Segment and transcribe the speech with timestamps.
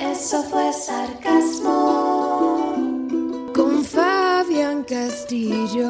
[0.00, 1.72] Eso fue sarcasmo.
[3.54, 5.88] Con Fabián Castillo.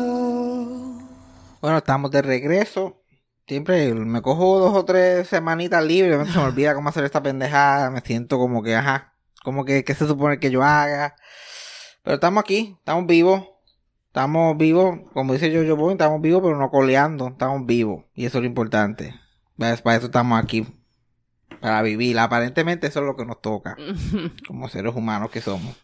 [1.60, 3.00] Bueno, estamos de regreso.
[3.46, 7.90] Siempre me cojo dos o tres semanitas libres, se me olvida cómo hacer esta pendejada,
[7.90, 11.14] me siento como que, ajá, como que, ¿qué se supone que yo haga?
[12.02, 13.42] Pero estamos aquí, estamos vivos,
[14.06, 18.24] estamos vivos, como dice yo, yo voy, estamos vivos, pero no coleando, estamos vivos, y
[18.24, 19.14] eso es lo importante.
[19.58, 20.66] Para eso estamos aquí,
[21.60, 22.18] para vivir.
[22.18, 23.76] Aparentemente eso es lo que nos toca,
[24.46, 25.74] como seres humanos que somos.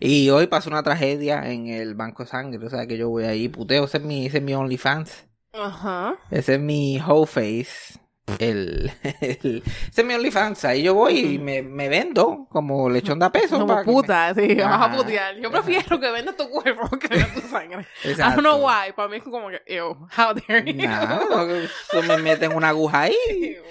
[0.00, 3.24] Y hoy pasó una tragedia en el Banco de Sangre, o sea que yo voy
[3.24, 5.26] ahí, puteo, ese es mi, ese es mi OnlyFans.
[5.52, 6.16] Ajá.
[6.30, 8.00] Ese es mi whole face.
[8.38, 10.64] El, el- ese es mi OnlyFans.
[10.64, 13.54] Ahí yo voy y me, me vendo como lechón de a peso.
[13.56, 15.36] Como para me- puta, sí, vas a putear.
[15.38, 17.86] Yo prefiero que vendas tu cuerpo que vendas tu sangre.
[18.04, 18.92] I don't know why.
[18.96, 20.82] Para mí es como que, ew, how dare you.
[20.88, 23.62] Nada, no, me meten una aguja ahí Ew.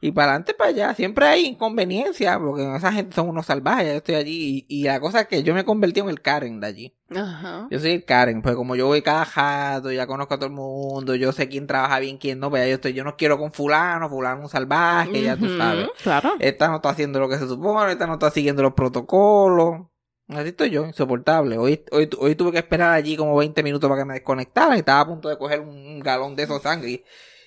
[0.00, 0.94] Y para adelante para allá.
[0.94, 3.86] Siempre hay inconveniencia porque esa gente son unos salvajes.
[3.86, 6.60] Yo estoy allí y, y la cosa es que yo me convertí en el Karen
[6.60, 6.94] de allí.
[7.10, 7.66] Ajá.
[7.70, 10.52] Yo soy el Karen, pues como yo voy cada jato, ya conozco a todo el
[10.52, 13.38] mundo, yo sé quién trabaja bien, quién no, pues ya yo estoy, yo no quiero
[13.38, 15.88] con fulano, fulano un salvaje, ya tú sabes.
[16.02, 16.34] Claro.
[16.38, 19.86] Esta no está haciendo lo que se supone, esta no está siguiendo los protocolos.
[20.28, 21.56] Así estoy yo, insoportable.
[21.56, 24.80] Hoy, hoy, hoy tuve que esperar allí como 20 minutos para que me desconectaran y
[24.80, 27.04] estaba a punto de coger un, un galón de esos sangre y,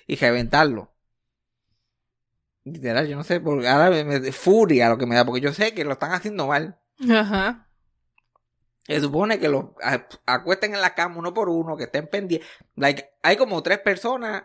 [0.08, 0.91] y reventarlo.
[2.64, 5.52] Literal, yo no sé, porque ahora me, me- furia lo que me da, porque yo
[5.52, 6.78] sé que lo están haciendo mal.
[7.10, 7.68] Ajá.
[8.86, 12.48] Se supone que los a- acuesten en la cama uno por uno, que estén pendientes.
[12.76, 14.44] Like, hay como tres personas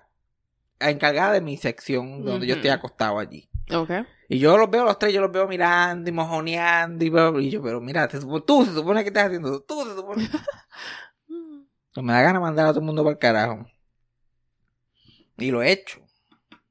[0.80, 3.50] encargadas de mi sección donde yo estoy acostado allí.
[3.74, 3.92] Ok.
[4.30, 7.42] Y yo los veo los tres, yo los veo mirando y mojoneando y, bla, bla,
[7.42, 9.96] y yo, pero mira, se supo- tú se supone que estás haciendo eso, tú se
[9.96, 10.28] supone.
[11.94, 13.66] Pues me da ganas de mandar a todo el mundo para el carajo.
[15.38, 16.00] Y lo he hecho.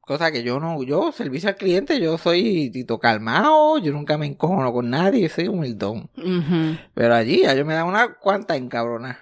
[0.07, 4.27] Cosa que yo no, yo, servicio al cliente, yo soy tito calmado, yo nunca me
[4.27, 6.09] encojono con nadie, soy humildón.
[6.95, 9.19] Pero allí ya yo me da una cuanta encabrona.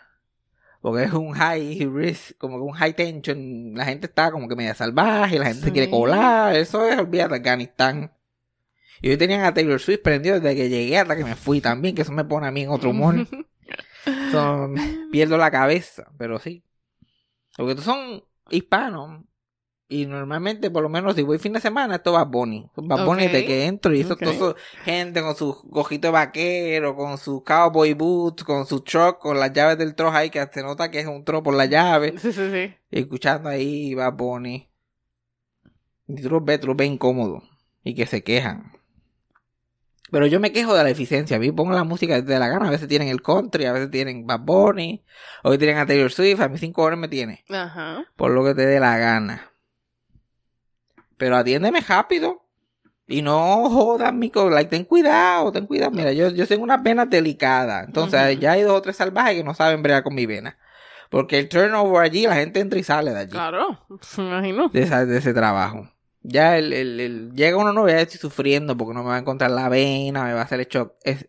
[0.82, 3.72] Porque es un high risk, como que un high tension.
[3.72, 6.54] La gente está como que media salvaje, la gente se quiere colar.
[6.54, 8.12] Eso es, olvídate, Afganistán.
[9.00, 11.94] Y hoy tenían a Taylor Swift prendido desde que llegué hasta que me fui también,
[11.94, 13.26] que eso me pone a mí en otro humor.
[14.30, 14.68] So,
[15.10, 16.62] pierdo la cabeza, pero sí.
[17.56, 19.24] Porque tú son hispanos.
[19.94, 22.68] Y normalmente, por lo menos, si voy fin de semana, esto va Bunny.
[22.76, 23.30] Va Bunny Ok.
[23.30, 24.24] desde que entro y eso, Ok.
[24.24, 29.38] todo gente con sus gojitos de vaquero, con sus cowboy boots, con su truck, con
[29.38, 32.14] las llaves del truck ahí, que se nota que es un truck por la llave.
[32.18, 32.74] Sí, sí, sí.
[32.90, 34.68] Y escuchando ahí va Bunny.
[36.08, 37.44] Y tú los ves, tú los ves incómodos.
[37.84, 38.72] Y que se quejan.
[40.10, 41.36] Pero yo me quejo de la eficiencia.
[41.36, 42.66] A mí pongo la música desde la gana.
[42.66, 45.04] A veces tienen el country, a veces tienen Bad Bunny.
[45.44, 46.40] Hoy tienen a Taylor Swift.
[46.40, 47.44] A mí cinco horas me tiene.
[47.48, 48.04] Ajá.
[48.16, 49.50] Por lo que te dé la gana.
[51.16, 52.42] Pero atiéndeme rápido.
[53.06, 55.90] Y no jodas mi co- like, ten cuidado, ten cuidado.
[55.90, 57.86] Mira, yo, yo tengo unas venas delicadas.
[57.86, 60.56] Entonces, ya hay dos o tres salvajes que no saben bregar con mi vena.
[61.10, 63.30] Porque el turnover allí, la gente entra y sale de allí.
[63.32, 63.78] Claro.
[64.16, 64.68] Me imagino.
[64.68, 65.90] De, esa- de ese trabajo.
[66.22, 69.20] Ya el, el, el- llega uno nuevo, ya estoy sufriendo porque no me va a
[69.20, 71.28] encontrar la vena, me va a hacer hecho, es,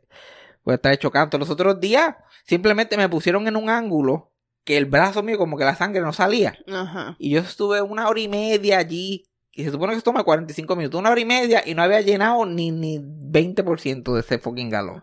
[0.63, 1.37] voy a estar hecho canto.
[1.37, 4.31] Los otros días, simplemente me pusieron en un ángulo
[4.63, 6.57] que el brazo mío como que la sangre no salía.
[6.73, 7.17] Ajá.
[7.19, 9.25] Y yo estuve una hora y media allí.
[9.55, 10.99] Y se supone que esto toma 45 minutos.
[10.99, 15.01] Una hora y media y no había llenado ni, ni 20% de ese fucking galón.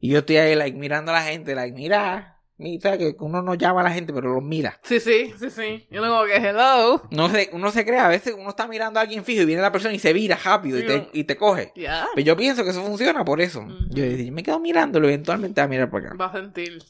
[0.00, 2.40] Y yo estoy ahí, like, mirando a la gente, like, mira.
[2.58, 4.80] Mira, que uno no llama a la gente, pero los mira.
[4.82, 5.86] Sí, sí, sí, sí.
[5.90, 7.02] Yo como que hello.
[7.10, 9.60] No sé, uno se cree, a veces uno está mirando a alguien fijo y viene
[9.60, 11.72] la persona y se vira rápido y te, y te coge.
[11.76, 12.06] Ya.
[12.14, 13.60] Pero yo pienso que eso funciona por eso.
[13.60, 13.74] Ujú.
[13.90, 16.16] Yo, yo me quedo mirándolo, eventualmente va a mirar para acá.
[16.16, 16.82] Va a sentir.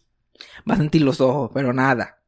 [0.71, 2.21] Va a sentir los ojos, pero nada.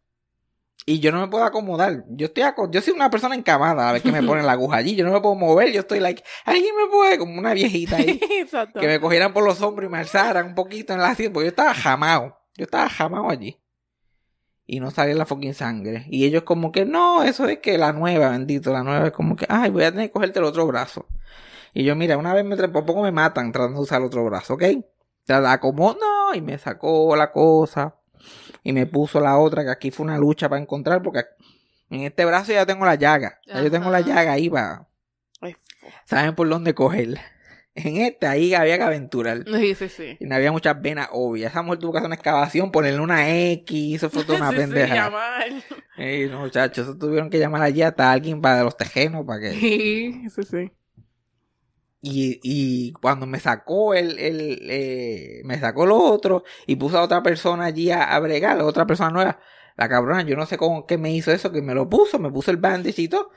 [0.91, 2.05] Y yo no me puedo acomodar.
[2.09, 4.79] Yo estoy aco- yo soy una persona encamada a ver que me ponen la aguja
[4.79, 4.97] allí.
[4.97, 5.71] Yo no me puedo mover.
[5.71, 8.19] Yo estoy like, alguien me puede, como una viejita ahí.
[8.41, 8.81] Exacto.
[8.81, 11.35] que me cogieran por los hombros y me alzaran un poquito en la asiento.
[11.35, 12.39] Porque yo estaba jamado.
[12.57, 13.61] Yo estaba jamado allí.
[14.67, 16.07] y no salía la fucking sangre.
[16.09, 19.37] Y ellos como que, no, eso es que la nueva, bendito, la nueva es como
[19.37, 21.07] que, ay, voy a tener que cogerte el otro brazo.
[21.75, 24.25] Y yo, mira, una vez me por poco me matan tratando de usar el otro
[24.25, 24.63] brazo, ¿ok?
[25.27, 27.95] Se la como, no, y me sacó la cosa.
[28.63, 31.25] Y me puso la otra, que aquí fue una lucha para encontrar, porque
[31.91, 33.41] en este brazo ya tengo la llaga.
[33.47, 34.87] Ya yo tengo la llaga ahí para...
[36.05, 37.23] Saben por dónde cogerla.
[37.75, 39.45] En este ahí había que aventurar.
[39.47, 40.17] Sí, sí, sí.
[40.19, 41.53] Y no había muchas venas obvias.
[41.53, 44.57] Esa mujer tuvo que hacer una excavación, ponerle una X, eso fue toda una Sí,
[44.57, 44.95] sí, pendeja.
[44.95, 45.47] llamar.
[45.97, 49.53] Ey, no, muchachos, eso tuvieron que llamar allí hasta alguien para los tejenos, para que...
[49.53, 50.73] Sí, sí, sí.
[52.01, 57.03] Y, y cuando me sacó el, el eh, me sacó lo otro y puso a
[57.03, 59.41] otra persona allí a, a bregar, otra persona nueva.
[59.77, 62.31] La cabrona, yo no sé cómo qué me hizo eso, que me lo puso, me
[62.31, 63.31] puso el bandage y todo.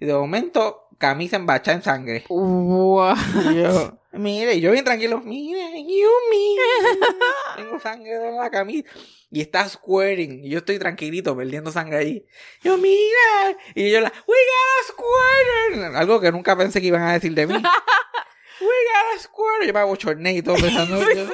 [0.00, 2.24] Y de momento, camisa embachada en sangre.
[2.28, 3.14] Wow.
[3.54, 6.56] Yo, mire, yo bien tranquilo, mire, Yumi,
[7.56, 8.88] tengo sangre en la camisa.
[9.30, 12.26] Y está squaring, y yo estoy tranquilito, perdiendo sangre allí.
[12.62, 15.98] Yo, mira, y yo la, we got a.
[15.98, 17.54] Algo que nunca pensé que iban a decir de mí.
[17.54, 19.66] we got a square.
[19.66, 21.26] Yo me abochorné y todo pensando, yo,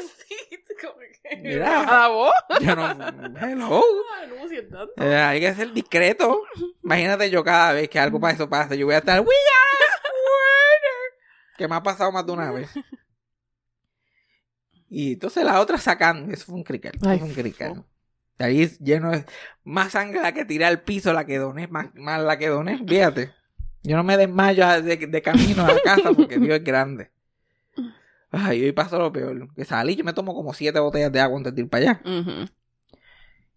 [0.85, 1.81] como que- Mira.
[1.83, 2.35] ¿A la voz?
[2.61, 3.83] yo no, hello.
[4.15, 4.93] Ay, no tanto.
[5.03, 6.43] Eh, hay que ser discreto.
[6.83, 9.81] Imagínate yo cada vez que algo para eso pasa, yo voy a estar, we got
[9.83, 11.57] a square.
[11.59, 12.71] Que me ha pasado más de una vez.
[14.89, 17.75] Y entonces la otra sacando, eso fue un crical, eso Ay, fue un crical.
[17.75, 17.85] fu.
[18.39, 19.25] Ahí es lleno de
[19.63, 22.79] más sangre la que tiré al piso, la que doné, más, más la que doné,
[22.87, 23.33] fíjate.
[23.83, 27.11] Yo no me desmayo de, de camino a la casa porque Dios es grande.
[28.37, 29.53] Ay, hoy pasó lo peor.
[29.55, 32.03] Que salí, yo me tomo como siete botellas de agua antes de ir para allá.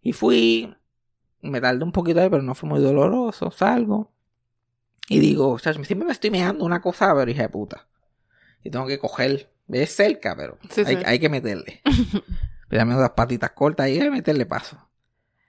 [0.02, 0.74] Y fui,
[1.42, 3.52] me tardé un poquito ahí, pero no fue muy doloroso.
[3.52, 4.12] Salgo.
[5.10, 7.88] Y digo, chacho, siempre me estoy meando una cosa, pero hija de puta.
[8.64, 9.50] Y tengo que coger.
[9.70, 11.04] Es cerca, pero Sí, hay, sí.
[11.06, 11.82] hay que meterle.
[12.70, 14.78] Pero dame unas patitas cortas y hay que meterle paso.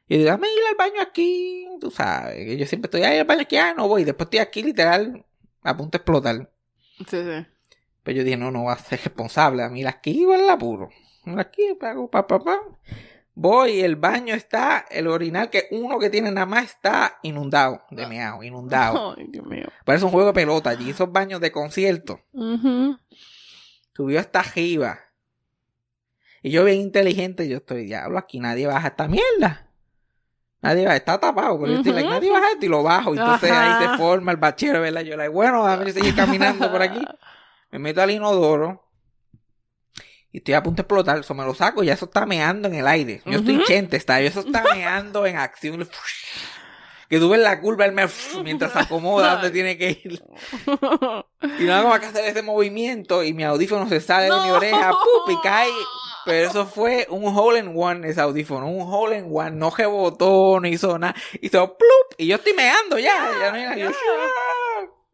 [0.08, 2.34] Y digo, dame ir al baño aquí, tú sabes.
[2.36, 4.04] Que yo siempre estoy ahí al baño aquí, ah, no voy.
[4.04, 5.24] Después estoy aquí literal
[5.62, 6.48] a punto de explotar.
[6.98, 7.46] Sí, sí.
[8.08, 9.62] Pero yo dije, no, no va a ser responsable.
[9.62, 10.88] A mí aquí igual el apuro.
[11.36, 12.58] Aquí pago, pa, pa, pa.
[13.34, 18.06] Voy, el baño está, el orinal, que uno que tiene nada más está inundado de
[18.06, 19.14] meao, inundado.
[19.18, 19.66] Ay, Dios mío.
[19.84, 22.22] Parece un juego de pelota allí, esos baños de concierto.
[22.32, 22.96] Ujú.
[23.94, 25.00] Subió hasta arriba.
[26.42, 29.70] Y yo bien inteligente, yo estoy, diablo, aquí nadie baja esta mierda.
[30.62, 32.14] Nadie baja, está tapado, pero yo estoy like, Ujú.
[32.14, 33.14] nadie baja esto y lo bajo.
[33.14, 35.02] Y entonces ahí se forma el bachero, ¿verdad?
[35.02, 37.04] Yo like, bueno, a ver, seguir caminando por aquí.
[37.70, 38.84] Me meto al inodoro.
[40.30, 41.18] Y estoy a punto de explotar.
[41.18, 43.22] Eso me lo saco y ya eso está meando en el aire.
[43.24, 43.64] Yo estoy Ujú.
[43.64, 44.20] chente, está.
[44.20, 45.88] Eso está meando en acción.
[47.08, 48.06] Que tú ves la curva él me,
[48.44, 50.22] mientras se acomoda donde tiene que ir.
[51.58, 54.50] Y no hago más que hacer ese movimiento y mi audífono se sale de mi
[54.50, 54.90] oreja.
[54.90, 55.30] ¡pup!
[55.30, 55.70] y cae.
[56.26, 58.68] Pero eso fue un hole in one ese audífono.
[58.68, 59.52] Un hole in one.
[59.52, 61.14] No rebotó, no hizo nada.
[61.40, 62.14] Hizo plup.
[62.18, 63.14] Y yo estoy meando ya.
[63.40, 63.80] Ya no hay.
[63.80, 63.90] Yo,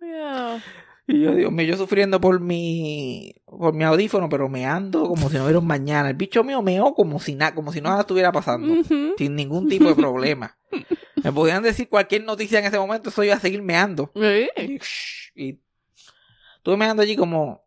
[0.01, 0.63] Yeah.
[1.09, 5.37] y yo, Dios mío, yo sufriendo por mi, por mi audífono, pero meando como si
[5.37, 6.11] no hubiera un mañana.
[6.11, 8.83] El bicho mío meó como si nada, como si nada estuviera pasando.
[9.17, 10.57] Sin ningún tipo de problema.
[11.23, 14.13] Me podían decir cualquier noticia en ese momento, eso iba a seguir meando.
[14.15, 14.49] Sí.
[15.35, 15.61] Y, y
[16.57, 17.65] estuve meando allí como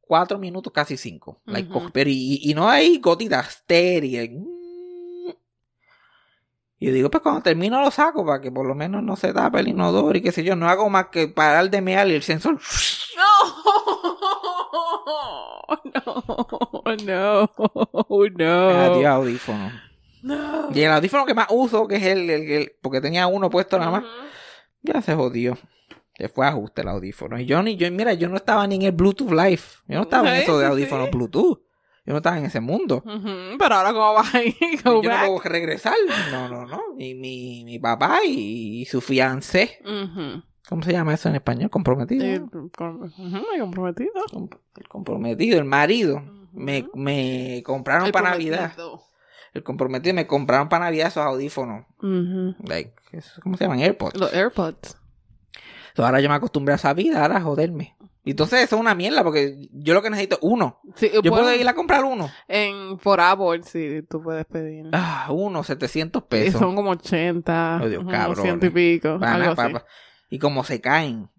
[0.00, 1.40] cuatro minutos, casi cinco.
[1.44, 4.30] Like, pero y, y no hay gotitas estériles.
[6.80, 9.32] Y yo digo, pues cuando termino lo saco para que por lo menos no se
[9.32, 10.54] tape el inodoro y qué sé yo.
[10.56, 12.58] No hago más que parar de mear y el sensor.
[15.94, 16.22] No,
[17.04, 17.50] no, no.
[18.70, 19.70] Adiós, audífono.
[20.22, 20.68] No.
[20.74, 23.78] Y el audífono que más uso, que es el, el- el- porque tenía uno puesto
[23.78, 24.04] nada más,
[24.82, 25.58] ya se jodió.
[26.16, 27.38] Se fue a ajuste el audífono.
[27.38, 29.62] Y yo ni, yo, mira, yo no estaba ni en el Bluetooth Live.
[29.86, 31.10] Yo no estaba en eso de audífonos.
[31.10, 31.60] Bluetooth.
[32.08, 33.02] Yo no estaba en ese mundo.
[33.04, 35.92] Pero ahora cómo vas a ir, yo no puedo regresar.
[36.32, 36.80] No, no, no.
[36.98, 39.78] Y mi, mi papá y, y su fiancé.
[39.84, 40.42] Ujú.
[40.70, 41.68] ¿Cómo se llama eso en español?
[41.68, 42.24] Comprometido.
[42.24, 42.36] Eh,
[43.54, 44.10] he comprometido.
[44.32, 46.22] Com- El comprometido, el marido.
[46.54, 48.72] Me, me compraron El para Navidad.
[49.52, 51.84] El comprometido me compraron para Navidad esos audífonos.
[52.64, 52.94] Like,
[53.42, 53.80] ¿Cómo se llaman?
[53.80, 54.18] AirPods.
[54.18, 54.96] Los AirPods.
[55.98, 57.96] Ahora yo me acostumbré a esa vida, ahora a joderme.
[58.28, 60.80] Y Entonces eso es una mierda porque yo lo que necesito es uno.
[60.96, 62.30] Sí, Yo puedo ir a comprar uno.
[62.46, 64.90] En, por Apple, sí, tú puedes pedir.
[64.92, 66.60] Ah, uno, 700 Y pesos.
[66.60, 68.42] son como 80, Oh, Dios, cabrones.
[68.42, 69.72] ciento y pico, Pana, algo así.
[69.72, 69.86] papá.
[70.28, 71.30] Y como se caen.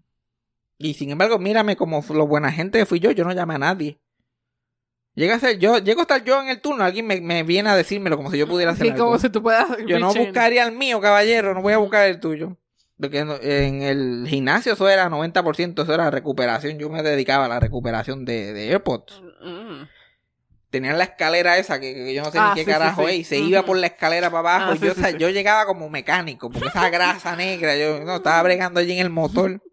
[0.78, 3.58] Y sin embargo, mírame como lo buena gente que fui yo, yo no llamé a
[3.58, 4.00] nadie.
[5.14, 7.68] Llega a ser yo, llego a estar yo en el turno, alguien me, me viene
[7.70, 9.04] a decírmelo como si yo pudiera hacer Sí, algo.
[9.06, 12.18] como si tú puedas Yo no buscaría el mío, caballero, no voy a buscar el
[12.18, 12.56] tuyo.
[13.00, 16.78] Porque en el gimnasio eso era 90%, eso era recuperación.
[16.78, 19.22] Yo me dedicaba a la recuperación de, de AirPods.
[19.42, 19.84] Mm.
[20.70, 23.08] tenían la escalera esa, que, que yo no sé Ah, ni qué sí, sí, carajo
[23.08, 23.14] sí.
[23.14, 25.28] es, y se iba por la escalera para abajo, Ah, y yo, o sea, yo
[25.30, 29.60] llegaba como mecánico, porque esa grasa negra, yo no estaba bregando allí en el motor.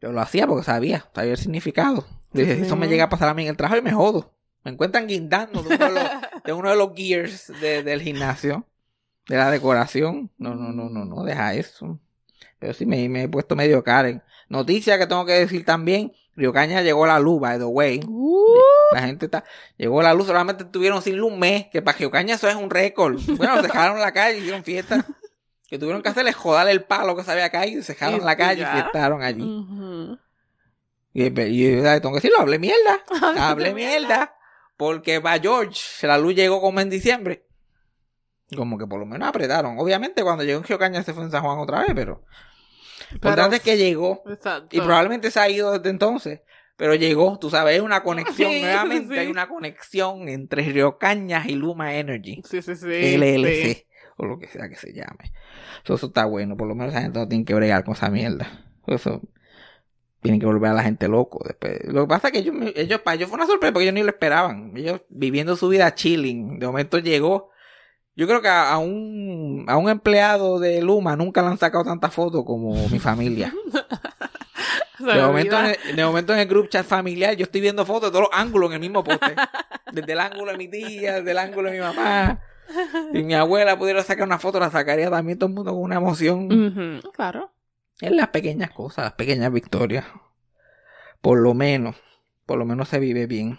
[0.00, 2.06] Yo lo hacía porque sabía, sabía el significado.
[2.32, 2.62] Dije, Sí.
[2.62, 4.34] eso me llega a pasar a mí en el trabajo y me jodo.
[4.62, 6.10] Me encuentran guindando de uno de los,
[6.44, 8.66] de uno de los gears de- del gimnasio,
[9.28, 10.30] de la decoración.
[10.38, 11.98] No, no, no, no, no, deja eso.
[12.58, 14.22] Pero sí me, me he puesto medio Karen.
[14.48, 18.00] Noticia que tengo que decir también, Río Caña llegó la luz, by the way.
[18.06, 18.46] Uh,
[18.92, 19.44] La gente está,
[19.76, 22.54] llegó la luz, solamente estuvieron sin luz un mes, que para Río Caña eso es
[22.54, 23.18] un récord.
[23.36, 25.04] Bueno, dejaron la calle, hicieron fiesta.
[25.68, 28.36] Que tuvieron que hacerle joder el palo que se había caído, y se dejaron la
[28.36, 29.42] calle y fiestaron allí.
[31.12, 33.02] Y, y, y, tengo que decirlo, hablé mierda.
[33.40, 34.36] hablé mierda.
[34.76, 37.45] Porque va George, la luz llegó como en diciembre.
[38.54, 39.78] Como que por lo menos apretaron.
[39.78, 42.22] Obviamente cuando llegó en Geocaña se fue en San Juan otra vez, pero...
[43.10, 44.22] Lo importante es que llegó.
[44.26, 44.76] Exacto.
[44.76, 46.40] Y probablemente se ha ido desde entonces.
[46.76, 48.50] Pero llegó, tú sabes, hay una conexión.
[48.52, 49.20] Sí, nuevamente sí.
[49.20, 52.42] hay una conexión entre Río Cañas y Luma Energy.
[52.44, 52.86] Sí, sí, sí.
[53.16, 53.64] LLC.
[53.64, 53.82] sí.
[54.18, 55.32] O lo que sea que se llame.
[55.84, 56.56] So, eso está bueno.
[56.56, 58.64] Por lo menos la gente no tiene que bregar con esa mierda.
[58.86, 59.20] Eso.
[60.22, 61.42] Tienen que volver a la gente loco.
[61.46, 61.78] Después.
[61.84, 63.94] Lo que pasa es que ellos, me- ellos, para ellos fue una sorpresa porque ellos
[63.94, 64.72] ni lo esperaban.
[64.76, 66.58] Ellos viviendo su vida chilling.
[66.58, 67.50] De momento llegó.
[68.16, 71.84] Yo creo que a, a un, a un empleado de Luma nunca le han sacado
[71.84, 73.52] tantas fotos como mi familia.
[74.98, 77.84] De me momento, en el, de momento en el group chat familiar yo estoy viendo
[77.84, 79.34] fotos de todos los ángulos en el mismo poste.
[79.92, 82.40] Desde el ángulo de mi tía, desde el ángulo de mi mamá.
[83.12, 85.96] Si mi abuela pudiera sacar una foto, la sacaría también todo el mundo con una
[85.96, 87.00] emoción.
[87.12, 87.52] Claro.
[88.00, 90.04] Es las pequeñas cosas, las pequeñas victorias.
[91.20, 91.96] Por lo menos,
[92.44, 93.58] por lo menos se vive bien.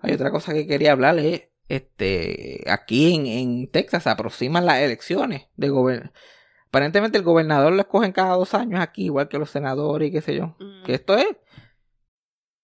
[0.00, 1.51] Hay otra cosa que quería hablarle.
[1.68, 6.12] Este, aquí en, en Texas se aproximan las elecciones de gobierno.
[6.68, 10.22] Aparentemente el gobernador lo escogen cada dos años aquí, igual que los senadores y qué
[10.22, 10.56] sé yo.
[10.58, 10.84] Mm.
[10.84, 11.26] Que esto es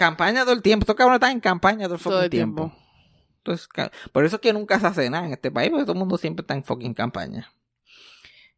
[0.00, 0.82] Campaña todo el tiempo.
[0.84, 2.62] Estos cabrones están en campaña todo el Todo fucking el tiempo.
[2.68, 2.80] tiempo.
[3.38, 3.68] Entonces,
[4.12, 6.18] por eso es que nunca se hace nada en este país, porque todo el mundo
[6.18, 7.52] siempre está en fucking campaña.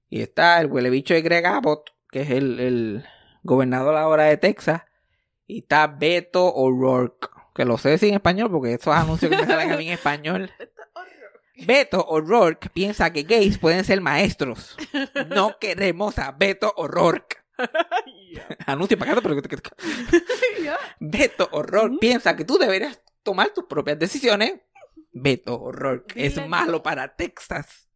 [0.08, 3.04] Y está el huele bicho de Greg Abbott, que es el, el
[3.42, 4.82] gobernador ahora de Texas.
[5.46, 9.46] Y está Beto O'Rourke, que lo sé decir en español porque esos anuncios que me
[9.46, 10.50] salen a mí en español.
[11.66, 14.76] Beto O'Rourke piensa que gays pueden ser maestros.
[15.28, 17.36] No queremos a Beto O'Rourke.
[18.66, 19.36] Anuncio pagado, pero.
[21.00, 24.54] Beto Horror piensa que tú deberías tomar tus propias decisiones.
[25.12, 27.88] Beto Horror es malo para Texas.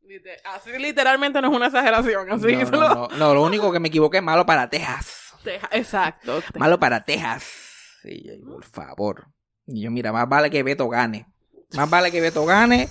[0.44, 2.30] Así literalmente no es una exageración.
[2.30, 5.32] Así no, no, no, no, lo único que me equivoqué es malo para Texas.
[5.44, 6.40] Deja- Exacto.
[6.54, 7.44] Malo para Texas.
[8.02, 9.26] Sí, por favor.
[9.66, 11.26] Y yo, mira, más vale que Beto gane.
[11.74, 12.88] Más vale que Beto gane.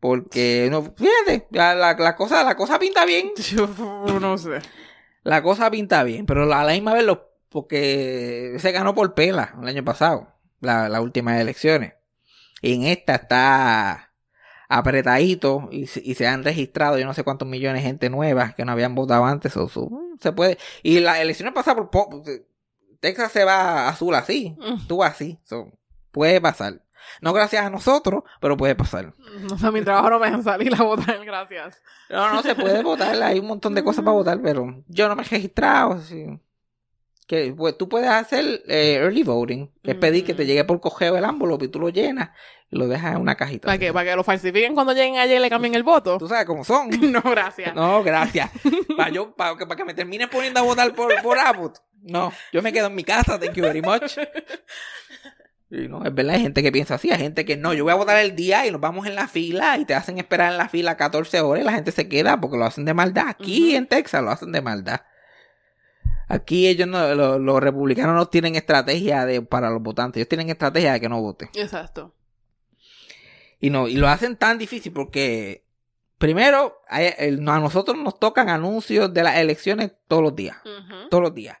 [0.00, 3.32] Porque, no, fíjate, la, la, la cosa, la cosa pinta bien.
[3.36, 3.68] Yo
[4.18, 4.60] no sé.
[5.22, 6.26] La cosa pinta bien.
[6.26, 10.32] Pero a la misma vez, lo, porque se ganó por pela el año pasado.
[10.60, 11.94] La, las últimas elecciones.
[12.62, 14.12] Y en esta está
[14.68, 18.52] apretadito y, se- y se han registrado yo no sé cuántos millones de gente nueva
[18.56, 19.56] que no habían votado antes.
[19.56, 20.58] o su- se puede.
[20.82, 22.08] Y las elecciones pasadas por.
[23.00, 24.56] Texas se va azul así.
[24.58, 24.86] Mm.
[24.86, 25.38] Tú así.
[25.44, 25.72] So,
[26.12, 26.82] puede pasar.
[27.20, 29.12] No gracias a nosotros, pero puede pasar.
[29.52, 31.82] O sea, mi trabajo no me dejan salir a votar, gracias.
[32.08, 33.20] No, no se puede votar.
[33.22, 35.92] Hay un montón de cosas para votar, pero yo no me he registrado.
[35.92, 36.26] así.
[37.26, 40.80] Que, pues, tú puedes hacer eh, early voting, que es pedir que te llegue por
[40.80, 42.30] cogeo el envelope y tú lo llenas
[42.70, 43.66] y lo dejas en una cajita.
[43.66, 46.18] Para que, para que lo falsifiquen cuando lleguen allá y le cambien el voto.
[46.18, 46.90] Tú sabes cómo son.
[47.12, 47.72] No, gracias.
[47.72, 48.50] No, gracias.
[48.96, 51.78] Para yo, para que, para que me termines poniendo a votar por, por Abbott.
[52.02, 54.18] No, yo me quedo en mi casa, thank you very much.
[55.70, 57.92] Y no, es verdad, hay gente que piensa así, hay gente que no, yo voy
[57.92, 60.58] a votar el día y nos vamos en la fila y te hacen esperar en
[60.58, 63.28] la fila 14 horas y la gente se queda porque lo hacen de maldad.
[63.28, 65.02] Aquí en Texas lo hacen de maldad.
[66.28, 70.50] Aquí ellos no, lo- los, republicanos no tienen estrategia de, para los votantes, ellos tienen
[70.50, 71.48] estrategia de que no voten.
[71.54, 72.14] Exacto.
[73.60, 75.64] Y no, y lo hacen tan difícil porque,
[76.18, 76.98] primero, a
[77.60, 80.56] nosotros nos tocan anuncios de las elecciones todos los días.
[81.10, 81.58] Todos los días.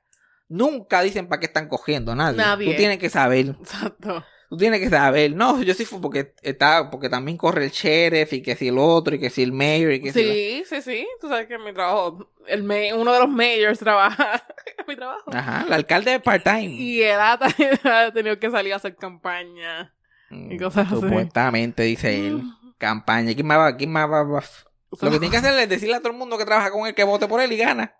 [0.50, 2.36] Nunca dicen para qué están cogiendo, nadie.
[2.36, 2.70] Nadie.
[2.72, 3.46] Tú tienes que saber.
[3.60, 4.22] Exacto.
[4.50, 5.32] Tú tienes que saber.
[5.32, 8.78] No, yo sí fui porque está, porque también corre el sheriff y que si el
[8.78, 11.06] otro y que si el mayor y que si la- Sí, sí, sí.
[11.20, 14.42] Tú sabes que en mi trabajo, el ma- uno de los mayors trabaja
[14.88, 15.30] mi trabajo.
[15.32, 16.66] Ajá, el alcalde es part-time.
[16.66, 17.38] Y él ha,
[17.84, 19.94] ha tenido que salir a hacer campaña.
[20.30, 21.00] Mm, y cosas así.
[21.00, 22.42] Supuestamente, dice él.
[22.76, 23.32] Campaña.
[23.34, 23.76] ¿Quién más va?
[23.76, 24.24] ¿Quién más va?
[24.24, 24.42] va?
[24.90, 26.94] Lo que tiene que hacer es decirle a todo el mundo que trabaja con él
[26.96, 27.94] que vote por él y gana.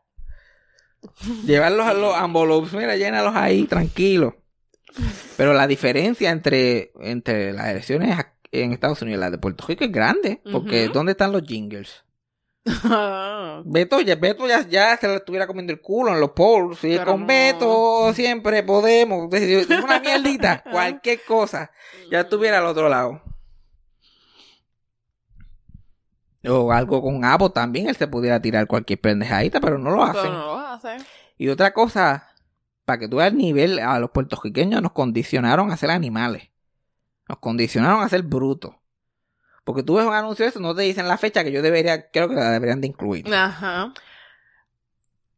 [1.44, 4.36] Llevarlos a los envelopes, mira, llénalos ahí, tranquilo.
[5.36, 8.18] Pero la diferencia entre, entre las elecciones
[8.52, 10.40] en Estados Unidos y las de Puerto Rico es grande.
[10.50, 10.88] Porque.
[10.88, 12.04] ¿dónde están los jingles?
[13.64, 16.78] Beto ya, Beto ya, ya se le estuviera comiendo el culo en los polls.
[16.82, 17.26] Pero con no.
[17.26, 19.32] Beto siempre podemos.
[19.32, 21.70] Es Una mierdita, cualquier cosa.
[22.10, 23.22] Ya estuviera al otro lado.
[26.48, 30.18] O algo con Apple también, él se pudiera tirar cualquier pendejadita, pero no lo Pero
[30.20, 30.32] hacen.
[30.32, 30.96] no lo hace.
[31.36, 32.28] Y otra cosa,
[32.84, 36.48] para que tú veas el nivel, a los puertorriqueños nos condicionaron a ser animales.
[37.28, 38.74] Nos condicionaron a ser brutos.
[39.64, 42.10] Porque tú ves un anuncio de eso, no te dicen la fecha que yo debería,
[42.10, 43.32] creo que la deberían de incluir.
[43.32, 43.92] Ajá.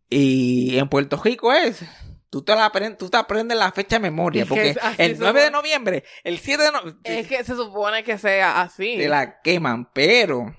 [0.09, 1.85] Y en Puerto Rico es,
[2.31, 4.43] tú te, la aprendes, tú te aprendes la fecha de memoria.
[4.43, 8.19] Es Porque el 9 de noviembre, el 7 de noviembre, Es que se supone que
[8.19, 8.97] sea así.
[8.99, 10.55] te la queman, pero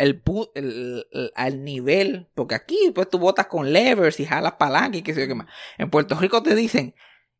[0.00, 0.22] el,
[0.54, 5.02] el, el- al nivel, porque aquí pues tú botas con levers y jalas palanca y
[5.02, 5.46] qué sé yo qué más.
[5.78, 6.94] En Puerto Rico te dicen,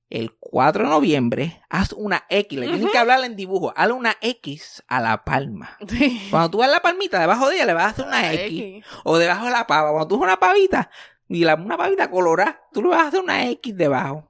[0.08, 4.16] el 4 de noviembre, haz una X, le tienes que hablar en dibujo, hazle una
[4.20, 5.76] X a la palma.
[5.88, 6.26] Sí.
[6.30, 8.84] Cuando tú ves la palmita, debajo de ella le vas a hacer una X.
[9.04, 9.90] O debajo de la pava.
[9.90, 10.90] Cuando tú ves una pavita,
[11.28, 14.28] y la, una pavita colorada, tú le vas a hacer una X debajo.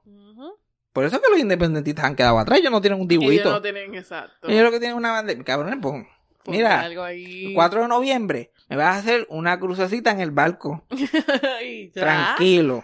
[0.93, 3.41] Por eso es que los independentistas han quedado atrás, ellos no tienen un dibujito.
[3.43, 4.49] Ellos no tienen exacto.
[4.49, 5.41] Ellos lo que tienen es una bandera.
[5.43, 6.05] Cabrones, pues,
[6.47, 7.53] mira, algo ahí.
[7.53, 10.83] 4 de noviembre, me vas a hacer una crucecita en el barco.
[11.93, 12.83] Tranquilo.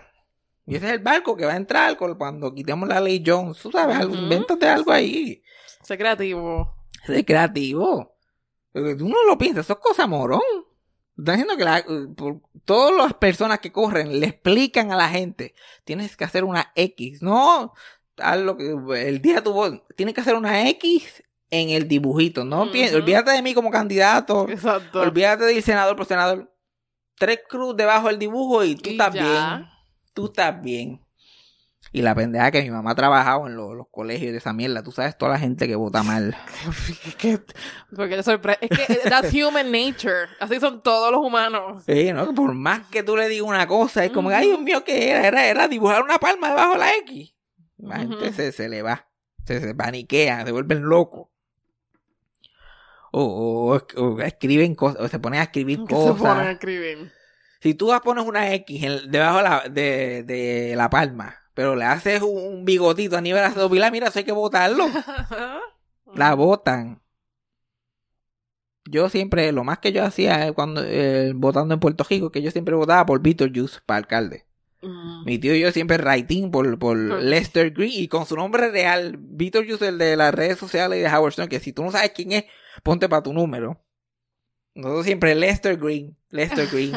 [0.66, 3.58] Y ese es el barco que va a entrar cuando quitemos la ley Jones.
[3.60, 5.42] Tú sabes, algo, invéntate algo ahí.
[5.82, 6.76] Sé creativo.
[7.08, 8.18] Es creativo.
[8.74, 10.42] Porque tú no lo piensas, eso es cosa morón.
[11.18, 11.86] Están diciendo que la-
[12.16, 16.72] por- todas las personas que corren le explican a la gente, tienes que hacer una
[16.76, 17.22] X.
[17.24, 17.74] No,
[18.18, 18.76] haz lo que
[19.08, 22.44] el día tuvo, tienes que hacer una X en el dibujito.
[22.46, 22.72] No Ujú.
[22.72, 24.48] pienses, olvídate de mí como candidato.
[24.50, 25.01] Exacto.
[25.01, 26.54] Olvídate de ir senador por senador.
[27.17, 29.21] Tres cruz debajo del dibujo y tú Y estás ya.
[29.24, 29.67] bien.
[30.13, 31.02] Tú estás bien.
[31.93, 34.84] Y la pendeja que mi mamá ha trabajado en lo- los colegios de esa mierda.
[34.84, 36.36] Tú sabes toda la gente que vota mal.
[37.95, 38.67] Porque te sorprende.
[38.69, 40.28] Es que that's human nature.
[40.39, 41.84] Así son todos los humanos.
[41.86, 42.34] Sí, ¿no?
[42.34, 45.28] Por más que tú le digas una cosa, es como, ay, Dios mío, ¿qué era?
[45.28, 47.34] Era, era dibujar una palma debajo de la X.
[47.78, 49.08] La gente se, se le va.
[49.45, 51.30] Se, se paniquea, se vuelven locos.
[53.19, 56.47] O, o- o escriben cosas, o se ponen a escribir Que se ponen a cosas.
[56.53, 57.12] escribir.
[57.62, 61.86] Si tú pones una X en- debajo de la, de, de la palma, pero le
[61.86, 64.86] haces un, un bigotito a nivel de pilar, mira, eso hay que botarlo.
[66.15, 67.01] La votan.
[68.89, 72.41] Yo siempre, lo más que yo hacía eh, cuando eh, votando en Puerto Rico, que
[72.41, 74.45] yo siempre votaba por Beetlejuice para alcalde.
[74.82, 75.25] Mm.
[75.25, 78.69] Mi tío y yo siempre writing por, por Por- Lester Green y con su nombre
[78.71, 81.91] real, Beetlejuice, el de las redes sociales y de Howard Stern, que si tú no
[81.91, 82.45] sabes quién es,
[82.84, 83.82] ponte para tu número.
[84.76, 86.94] Nosotros siempre Lester Green, Lester Green,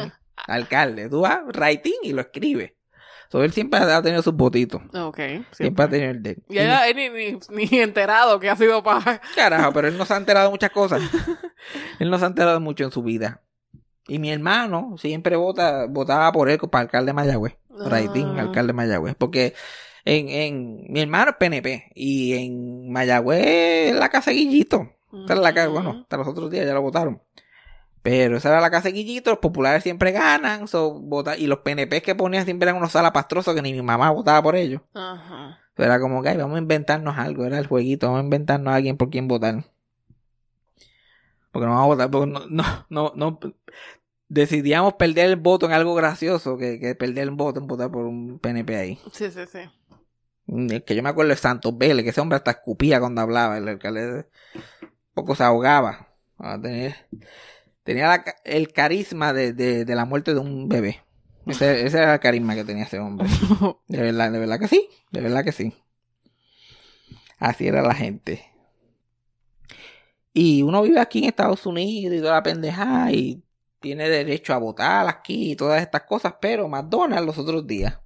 [0.47, 1.09] alcalde.
[1.09, 2.73] Tú vas writing y lo escribes.
[3.29, 4.81] So, él siempre ha tenido sus votitos.
[4.93, 5.19] Ok.
[5.51, 6.43] Siempre ha tenido el de él.
[6.49, 9.21] Y ella él ni, ni, ni enterado que ha sido para.
[9.35, 11.01] Carajo, pero él no se ha enterado de muchas cosas.
[11.99, 13.41] él no se ha enterado mucho en su vida.
[14.05, 17.55] Y mi hermano siempre vota, votaba por él para alcalde de Mayagüez.
[17.69, 18.41] Raitín, Ah.
[18.41, 19.15] alcalde de Mayagüez.
[19.15, 19.53] Porque
[20.03, 21.91] en, en mi hermano es PNP.
[21.95, 24.91] Y en Mayagüez es la casa Guillito.
[25.13, 27.21] Esa era la casa, bueno, hasta los otros días ya lo votaron.
[28.01, 30.67] Pero esa era la casa de Guillito, los populares siempre ganan.
[30.67, 34.09] So, vota, y los PNP que ponían siempre eran unos salapastrosos que ni mi mamá
[34.09, 34.81] votaba por ellos.
[34.93, 35.59] Ajá.
[35.77, 38.75] Era como que "Ay, vamos a inventarnos algo, era el jueguito, vamos a inventarnos a
[38.75, 39.65] alguien por quien votar.
[41.51, 43.39] Porque no vamos a votar, porque no, no, no, no
[44.29, 48.05] decidíamos perder el voto en algo gracioso que, que perder el voto en votar por
[48.05, 48.99] un PNP ahí.
[49.11, 49.59] Sí, sí, sí.
[50.45, 53.57] Mm, que yo me acuerdo de Santos Vélez, que ese hombre hasta escupía cuando hablaba,
[53.57, 54.27] el alcalde
[55.13, 56.09] poco se ahogaba.
[56.37, 56.59] Ah,
[57.83, 61.03] Tenía, la el carisma de, de, de la muerte de un bebé.
[61.47, 63.27] Ese, ese era el carisma que tenía ese hombre.
[63.87, 64.87] De verdad, de verdad que sí.
[65.11, 65.73] De verdad que sí.
[67.39, 68.45] Así era la gente.
[70.33, 73.43] Y uno vive aquí en Estados Unidos y toda la pendejada y
[73.79, 77.99] tiene derecho a votar aquí y todas estas cosas, pero McDonald's los otros días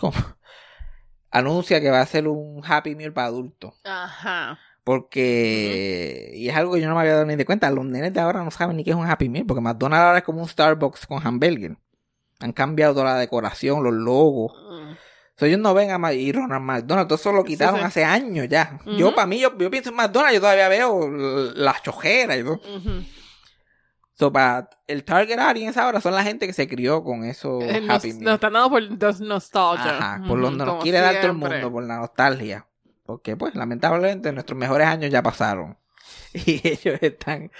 [1.30, 3.74] anuncia que va a hacer un Happy Meal para adultos.
[3.84, 4.58] Ajá.
[4.88, 8.12] Porque, y es algo que yo no me había dado ni de cuenta, los nenes
[8.14, 10.40] de ahora no saben ni qué es un Happy Meal, porque McDonald's ahora es como
[10.42, 11.76] un Starbucks con hamburger.
[12.40, 14.52] Han cambiado toda la decoración, los logos.
[14.70, 14.92] Mm.
[15.36, 17.84] So, ellos no ven a Ma- y Ronald McDonald, todo eso lo quitaron sí.
[17.86, 18.78] hace años ya.
[18.96, 21.08] Yo, para mí, yo, yo pienso en McDonald's, yo todavía veo
[21.54, 22.60] las chojeras y todo.
[24.14, 27.80] So, para el target audience ahora son la gente que se crió con eso Eh,
[27.82, 28.34] Nos, Happy nos Meal.
[28.34, 29.96] están dando por nos- nostalgia.
[29.98, 32.66] Ajá, por lo que nos quiere dar todo el mundo, por la nostalgia.
[33.08, 35.78] Porque, pues, lamentablemente nuestros mejores años ya pasaron.
[36.34, 37.50] Y ellos están.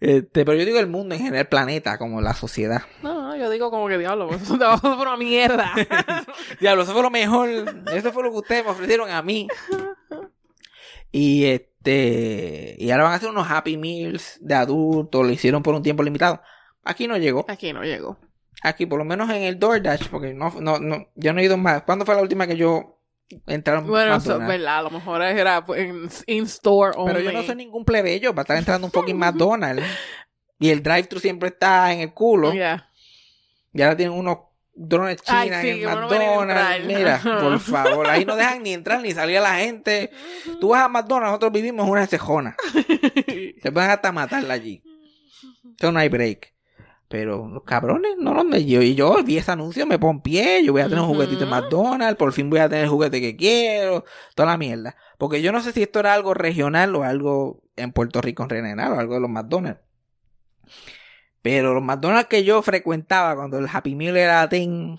[0.00, 2.84] Este, pero yo digo el mundo en general, el planeta, como la sociedad.
[3.02, 5.74] No, no, yo digo como que diablo, pues, eso por una mierda.
[6.58, 7.50] Diablo, eso fue lo mejor.
[7.92, 9.46] Eso fue lo que ustedes me ofrecieron a mí.
[11.12, 12.74] Y este.
[12.78, 15.22] Y ahora van a hacer unos Happy Meals de adultos.
[15.22, 16.40] Lo hicieron por un tiempo limitado.
[16.82, 17.44] Aquí no llegó.
[17.46, 18.16] Aquí no llego.
[18.62, 21.58] Aquí, por lo menos en el DoorDash, porque no, no, no, yo no he ido
[21.58, 21.82] más.
[21.82, 22.94] ¿Cuándo fue la última que yo
[23.46, 27.14] un Bueno, eso es verdad, a lo mejor era pues, en in-store only.
[27.14, 29.84] Pero yo no soy ningún plebeyo para estar entrando un fucking McDonald's.
[30.58, 32.54] Y el drive-thru siempre está en el culo.
[32.54, 32.88] Ya.
[33.72, 34.38] Y ahora tienen unos
[34.74, 36.86] drones chinas sí, en no McDonald's.
[36.86, 40.10] Mira, por favor, ahí no dejan ni entrar ni salir a la gente.
[40.60, 42.56] Tú vas a McDonald's, nosotros vivimos en una cejona.
[43.62, 44.82] Te pueden hasta matarla allí.
[45.78, 46.53] Eso no hay break.
[47.14, 50.64] Pero los cabrones, no los yo Y yo vi ese anuncio, me pompié.
[50.64, 51.54] Yo voy a tener un juguetito de Ujú.
[51.54, 52.16] McDonald's.
[52.16, 54.04] Por fin voy a tener el juguete que quiero.
[54.34, 54.96] Toda la mierda.
[55.16, 58.50] Porque yo no sé si esto era algo regional o algo en Puerto Rico en
[58.50, 59.80] general o algo de los McDonald's.
[61.40, 64.96] Pero los McDonald's que yo frecuentaba cuando el Happy Meal era thing,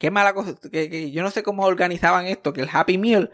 [0.00, 3.30] qué mala cosa, que, que yo no sé cómo organizaban esto, que el Happy Meal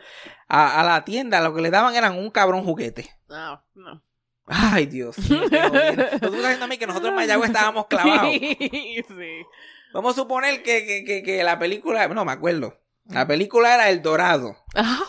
[0.46, 3.08] a, a la tienda lo que le daban eran un cabrón juguete.
[3.30, 4.02] No, no.
[4.46, 5.40] Ay, Dios mío.
[5.48, 8.30] Tú estás diciendo a mí que nosotros en Mayagüez estábamos clavados.
[8.32, 9.46] sí.
[9.92, 12.78] Vamos a suponer que, que, que, que la película, no me acuerdo.
[13.06, 14.56] La película era El Dorado.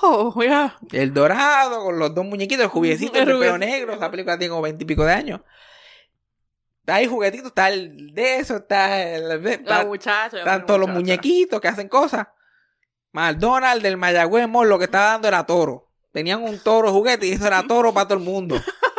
[0.01, 0.77] Oh, yeah.
[0.91, 3.93] El Dorado con los dos muñequitos, el jubiecito, el El pelo negro.
[3.93, 5.41] Esa película tiene como veintipico de años.
[6.81, 9.45] Está ahí juguetito, está el de eso, está el.
[9.47, 10.37] está- La muchacha.
[10.39, 12.27] están todos los muñequitos que hacen cosas.
[13.13, 15.89] McDonald's del Mayagüez Mall lo que estaba dando era toro.
[16.11, 18.55] Tenían un toro juguete y eso era toro para todo el mundo.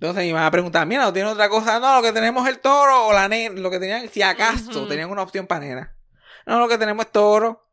[0.00, 1.78] Entonces mi mamá preguntaba, mira, ¿no tiene otra cosa?
[1.78, 3.60] No, lo que tenemos es el toro o la nena.
[3.60, 4.88] Lo que tenían, si acaso, Ujú.
[4.88, 5.94] tenían una opción para nena.
[6.46, 7.66] No, lo que tenemos es toro.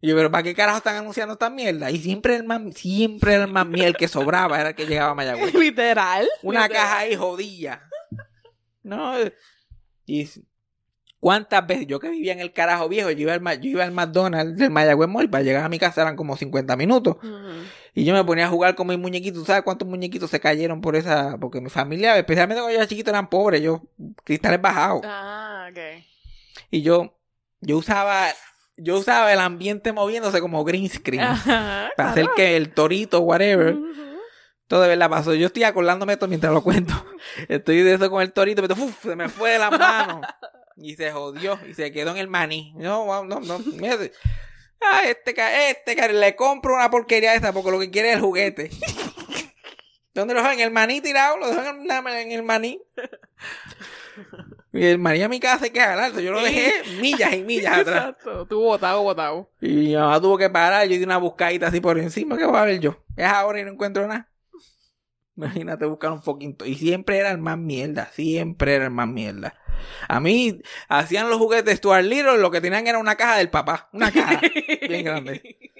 [0.00, 1.90] Y yo, pero ¿para qué carajo están anunciando esta mierda?
[1.90, 5.14] Y siempre el más, siempre el más miel que sobraba era el que llegaba a
[5.14, 5.52] Mayagüez.
[5.54, 6.28] Literal.
[6.42, 6.82] Una Literal.
[6.84, 7.82] caja ahí jodilla.
[8.84, 9.14] No.
[10.06, 10.28] Y
[11.18, 13.92] cuántas veces yo que vivía en el carajo viejo, yo iba al, yo iba al
[13.92, 17.16] McDonald's del Mayagüez Mall para llegar a mi casa eran como 50 minutos.
[17.94, 19.46] Y yo me ponía a jugar con mis muñequitos.
[19.46, 21.38] ¿Sabes cuántos muñequitos se cayeron por esa?
[21.38, 23.62] Porque mi familia, especialmente cuando yo era chiquito, eran pobres.
[23.62, 23.82] Yo,
[24.24, 25.02] cristales bajados.
[25.04, 25.78] Ah, ok.
[26.72, 27.16] Y yo,
[27.60, 28.26] yo usaba,
[28.76, 31.22] yo usaba el ambiente moviéndose como green screen.
[31.22, 33.76] Ajá, para hacer que el torito, whatever,
[34.66, 35.32] todo de verdad pasó.
[35.34, 36.94] Yo estoy acordándome esto mientras lo cuento.
[37.48, 40.26] Estoy de eso con el torito, pero uf, se me fue de las manos.
[40.76, 42.74] Y se jodió y se quedó en el maní.
[42.76, 43.58] No, no, no.
[43.76, 43.96] mira,
[44.80, 45.34] Ah, este,
[45.70, 48.70] este, le compro una porquería esa porque lo que quiere es el juguete.
[50.14, 50.54] ¿Dónde lo dejan?
[50.54, 52.80] En el maní tirado, lo dejan en, el maní.
[54.72, 56.20] Y el maní a mi casa se queda alto.
[56.20, 58.10] Yo lo dejé millas y millas atrás.
[58.10, 58.46] Exacto.
[58.46, 59.50] Tú botado, botado.
[59.60, 60.86] Y mi mamá tuvo que parar.
[60.86, 62.38] Yo di una buscadita así por encima.
[62.38, 62.96] ¿Qué voy a ver yo?
[63.16, 64.28] Es ahora y no encuentro nada.
[65.36, 66.64] Imagínate buscar un poquito.
[66.64, 68.06] Y siempre era el más mierda.
[68.12, 69.54] Siempre era el más mierda.
[70.08, 72.38] A mí hacían los juguetes de Stuart Little.
[72.38, 73.88] Lo que tenían era una caja del papá.
[73.92, 74.40] Una caja
[74.88, 75.72] bien grande.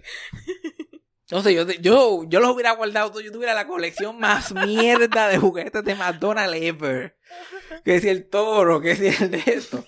[1.23, 3.21] Entonces yo, yo, yo los hubiera guardado.
[3.21, 7.17] Yo tuviera la colección más mierda de juguetes de McDonald's ever.
[7.85, 9.85] Que si el toro, que si el de esto.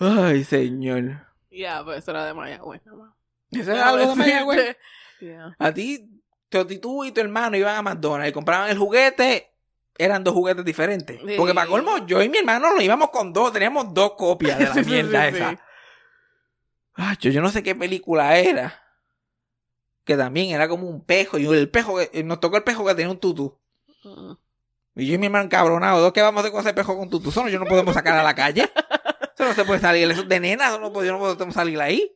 [0.00, 1.26] Ay, señor.
[1.50, 2.84] Ya, pues eso era de Mayagüez.
[2.84, 3.14] nada más.
[3.50, 4.76] Eso era algo de Mayagüez.
[5.18, 5.56] Yeah.
[5.58, 6.10] A ti,
[6.82, 9.50] tú y tu hermano iban a McDonald's y compraban el juguete.
[9.98, 11.20] Eran dos juguetes diferentes.
[11.20, 11.34] Sí.
[11.36, 13.52] Porque para colmo, yo y mi hermano lo íbamos con dos.
[13.52, 15.60] Teníamos dos copias de la sí, mierda sí, esa.
[16.94, 18.82] Ay, yo, yo no sé qué película era.
[20.04, 21.38] Que también era como un pejo.
[21.38, 23.58] Y el pejo, que- nos tocó el pejo que tenía un tutú.
[24.04, 24.32] Mm.
[24.96, 26.00] Y yo y mi hermano encabronados.
[26.00, 27.30] ¿Dos qué vamos a hacer con ese pejo con tutú?
[27.30, 28.70] Eso no, yo no podemos sacar a la calle.
[29.34, 30.10] Eso no se puede salir.
[30.10, 30.68] Eso es de nena.
[30.68, 32.12] Eso no, yo no podemos salir ahí.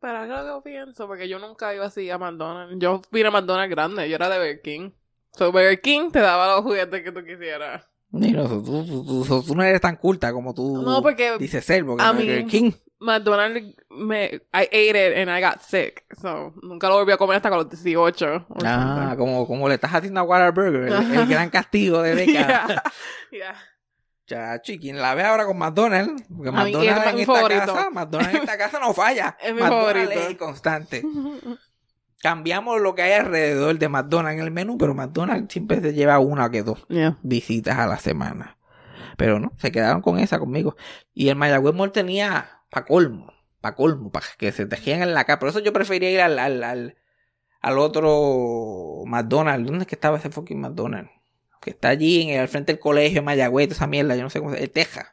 [0.00, 2.76] Pero es lo que pienso, porque yo nunca iba así a McDonald's.
[2.78, 4.90] Yo vine a McDonald's grande, yo era de Burger King.
[5.32, 7.86] So, Burger King te daba los juguetes que tú quisieras.
[8.10, 11.84] Mira, tú, tú, tú- tú- no eres tan culta como tú No, porque dices ser.
[11.84, 12.72] Porque a Burger mí- King.
[13.00, 16.04] McDonald's, me, I ate it and I got sick.
[16.20, 18.26] So, nunca lo volví a comer hasta con los 18.
[18.48, 22.66] or Ah, como, como le estás haciendo a Whataburger, el, el gran castigo de décadas.
[22.66, 22.82] Yeah.
[23.30, 23.54] Yeah.
[24.26, 27.60] Chacho, y quien la ve ahora con McDonald's, porque mí, McDonald's es en esta favorito.
[27.74, 29.36] casa, McDonald's en esta casa no falla.
[29.42, 30.28] Es mi McDonald's favorito.
[30.30, 31.02] es constante.
[32.20, 36.18] Cambiamos lo que hay alrededor de McDonald's en el menú, pero McDonald's siempre se lleva
[36.18, 37.18] una que dos Yeah.
[37.22, 38.56] visitas a la semana.
[39.16, 40.76] Pero no, se quedaron con esa conmigo.
[41.14, 45.24] Y el Mayagüez Mall tenía pa' colmo, pa' colmo, para que se tejían en la
[45.24, 45.38] cara.
[45.38, 46.96] Por eso yo prefería ir al, al, al,
[47.60, 49.66] al otro McDonald's.
[49.66, 51.10] ¿Dónde es que estaba ese fucking McDonald's?
[51.60, 54.38] que está allí en el, al frente del colegio, Mayagüez, esa mierda, yo no sé
[54.38, 55.06] cómo se llama, Texas.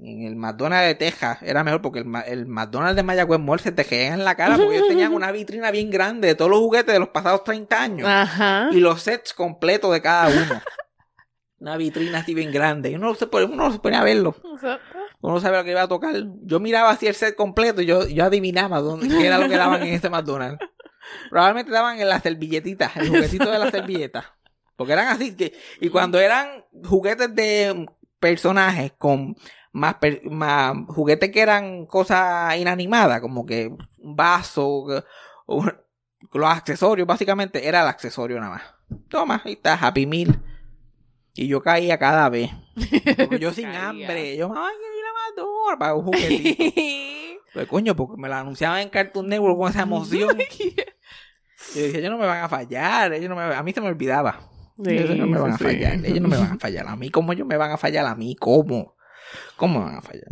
[0.00, 3.72] En el McDonald's de Texas era mejor porque el, el McDonald's de Mayagüez Mall se
[3.72, 6.60] te caían en la cara porque ellos tenían una vitrina bien grande de todos los
[6.60, 8.08] juguetes de los pasados 30 años.
[8.08, 8.68] Ajá.
[8.72, 10.60] Y los sets completos de cada uno.
[11.60, 12.90] una vitrina así bien grande.
[12.90, 14.34] Y uno se, ponía, uno se ponía a verlo.
[14.54, 14.98] Exacto.
[15.20, 16.14] Uno sabía lo que iba a tocar.
[16.42, 19.56] Yo miraba así el set completo y yo, yo adivinaba dónde, qué era lo que
[19.56, 20.58] daban en ese McDonald's.
[21.30, 24.26] Probablemente daban en las servilletitas, el juguetito de las servilletas.
[24.76, 25.34] Porque eran así.
[25.34, 27.86] Que, y cuando eran juguetes de
[28.18, 29.36] personajes con
[29.74, 29.96] más,
[30.30, 33.66] más juguetes que eran cosas inanimadas, como que
[33.98, 34.86] un vaso,
[36.32, 38.62] los accesorios, básicamente era el accesorio nada más.
[39.08, 40.40] Toma, ahí está, Happy Meal.
[41.34, 42.50] Y yo caía cada vez.
[43.16, 43.88] Porque yo sin Caía.
[43.88, 44.36] hambre.
[44.36, 46.64] Yo, ay, que ir a para un juguetito.
[47.54, 50.36] Pues coño, porque me la anunciaban en Cartoon Network con esa emoción.
[50.36, 53.12] Yo decía, ellos no me van a fallar.
[53.12, 53.42] Ellos no me...
[53.42, 54.50] A mí se me olvidaba.
[54.84, 56.00] ellos no me van a fallar.
[56.00, 56.06] sí.
[56.06, 56.88] Ellos no me van a fallar.
[56.88, 58.06] A mí, ¿cómo ellos me van a fallar?
[58.06, 58.93] A mí, ¿cómo?
[59.56, 60.28] ¿Cómo me van a fallar?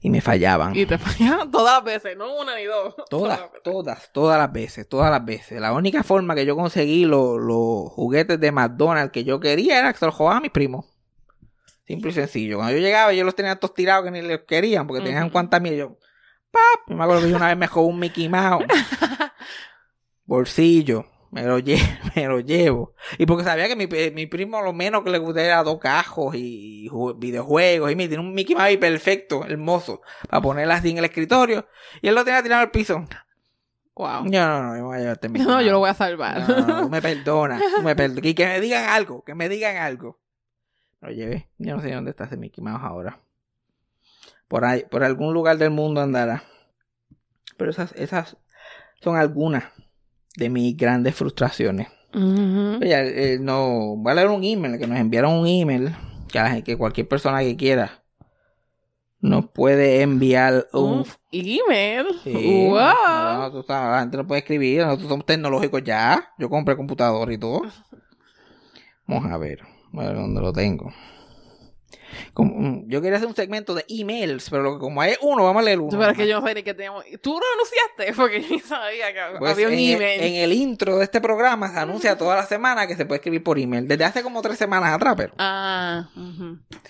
[0.00, 0.76] Y me fallaban.
[0.76, 2.94] Y te fallaban todas las veces, no una ni dos.
[3.10, 5.60] Todas, todas, todas las veces, todas las veces.
[5.60, 9.92] La única forma que yo conseguí los, los juguetes de McDonald's que yo quería era
[9.92, 10.84] que se los jugaba a mis primos.
[11.86, 12.56] Simple y sencillo.
[12.58, 15.32] Cuando yo llegaba, yo los tenía todos tirados que ni los querían, porque tenían Ujú.
[15.32, 15.74] cuantas mil.
[15.76, 15.96] Yo,
[16.50, 16.88] ¡pap!
[16.88, 18.66] Yo me acuerdo que yo una vez me jugó un Mickey Mouse.
[20.24, 21.06] Bolsillo.
[21.36, 22.94] Me lo, lle- me lo llevo.
[23.18, 26.34] Y porque sabía que mi, mi primo lo menos que le gustaba era dos cajos
[26.34, 27.92] y ju- videojuegos.
[27.92, 31.68] Y me tiene un Mickey Mouse perfecto, hermoso, para ponerla así en el escritorio.
[32.00, 33.04] Y él lo tenía tirado al piso.
[33.94, 34.24] Wow.
[34.30, 36.48] Yo no, no, yo voy a llevarte No, yo lo voy a salvar.
[36.48, 38.24] No, no, me perdonas, tú me perdonas.
[38.24, 40.18] Y que me digan algo, que me digan algo.
[41.02, 41.50] Lo llevé.
[41.58, 43.20] Yo no sé dónde está ese Mickey Mouse ahora.
[44.48, 46.44] Por ahí, por algún lugar del mundo andará.
[47.58, 48.38] Pero esas, esas
[49.02, 49.64] son algunas
[50.36, 51.88] de mis grandes frustraciones.
[52.14, 52.78] Ujú.
[52.80, 55.94] Oye, eh, no, voy a leer un email, que nos enviaron un email,
[56.28, 58.02] que, la gente- que cualquier persona que quiera
[59.20, 61.00] nos puede enviar un...
[61.00, 62.06] Un email.
[62.22, 63.40] Sí, wow.
[63.40, 67.32] no, tú sabes, la gente no puede escribir, nosotros somos tecnológicos ya, yo compré computador
[67.32, 67.62] y todo.
[69.06, 70.92] Vamos a ver, a ver dónde lo tengo.
[72.32, 75.62] Como- mm, yo quería hacer un segmento de emails, pero que como hay uno, vamos
[75.62, 75.98] a leer uno.
[75.98, 77.04] Pero es que yo no sé ni qué teníamos.
[77.20, 78.12] ¿Tú lo anunciaste?
[78.20, 80.20] Porque yo ni sabía que Pues había un en, el- email.
[80.22, 83.42] en el intro de este programa se anuncia toda la semana que se puede escribir
[83.42, 83.86] por email.
[83.88, 85.34] Desde hace como tres semanas atrás, pero.
[85.38, 86.08] Ah.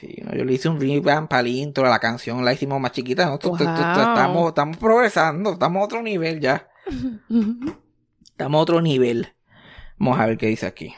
[0.01, 2.93] Sí, no, yo le hice un revamp al intro, a la canción la hicimos más
[2.93, 3.29] chiquita.
[3.29, 3.39] Wow.
[3.39, 6.69] tu- estamos, estamos progresando, estamos a otro nivel ya.
[8.31, 9.29] Estamos a otro nivel.
[9.99, 10.95] Vamos a ver qué dice aquí.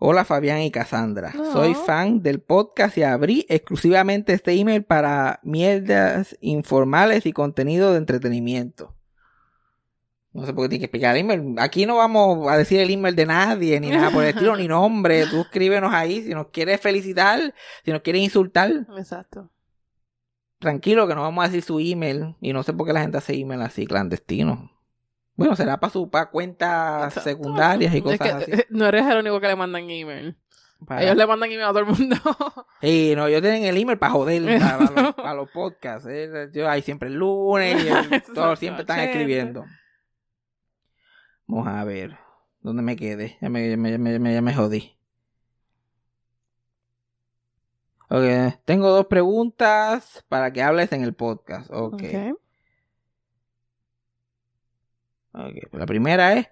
[0.00, 1.32] Hola Fabián y Cassandra.
[1.52, 7.98] Soy fan del podcast y abrí exclusivamente este email para mierdas informales y contenido de
[7.98, 8.94] entretenimiento.
[10.32, 11.56] No sé por qué tiene que explicar el email.
[11.58, 14.68] Aquí no vamos a decir el email de nadie, ni nada por el estilo, ni
[14.68, 15.26] nombre.
[15.26, 17.52] Tú escríbenos ahí si nos quieres felicitar,
[17.84, 18.70] si nos quieres insultar.
[18.96, 19.50] Exacto.
[20.60, 22.36] Tranquilo que no vamos a decir su email.
[22.40, 24.70] Y no sé por qué la gente hace email así clandestino.
[25.38, 27.30] Bueno, será para sus para cuentas Exacto.
[27.30, 28.50] secundarias y Es cosas que, así.
[28.50, 30.36] eh, no eres el único que le mandan email.
[30.84, 32.16] Para- Ellos le mandan email a todo el mundo.
[32.80, 36.08] Sí, no, ellos tienen el email para joder, para, para los, para los podcasts.
[36.10, 36.48] eh.
[36.52, 39.64] Yo ahí siempre el lunes y el- todos siempre están escribiendo.
[41.46, 42.16] Vamos a ver.
[42.60, 43.38] ¿Dónde me quedé?
[43.40, 44.96] Ya me, ya me, ya me- ya me- ya me jodí.
[48.10, 51.70] Ok, tengo dos preguntas para que hables en el podcast.
[51.72, 51.94] Ok.
[51.94, 52.38] Ok.
[55.70, 56.48] Pues La primera es.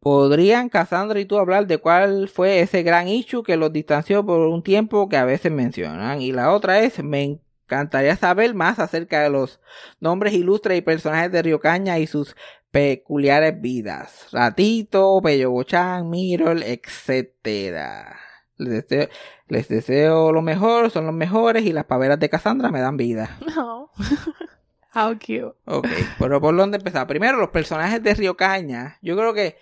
[0.00, 4.40] ¿Podrían Cassandra y tú hablar de cuál fue ese gran issue que los distanció por
[4.46, 6.22] un tiempo que a veces mencionan?
[6.22, 9.60] Y la otra es, me encantaría saber más acerca de los
[9.98, 12.36] nombres ilustres y personajes de Río Caña y sus
[12.70, 14.28] peculiares vidas.
[14.30, 18.18] Ratito, Pello Bochán, Mirol, etcétera.
[18.56, 22.96] Les deseo, les lo mejor, son los mejores y las paveras de Cassandra me dan
[22.96, 23.36] vida.
[23.56, 23.90] No.
[24.94, 25.54] How cute.
[25.66, 25.86] Ok,
[26.18, 27.06] pero ¿por dónde empezar?
[27.06, 28.98] Primero, los personajes de Río Caña.
[29.02, 29.56] Yo creo que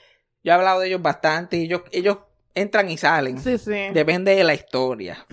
[0.45, 2.19] yo he hablado de ellos bastante y ellos, ellos
[2.55, 3.39] entran y salen.
[3.39, 3.89] Sí, sí.
[3.93, 5.27] Depende de la historia.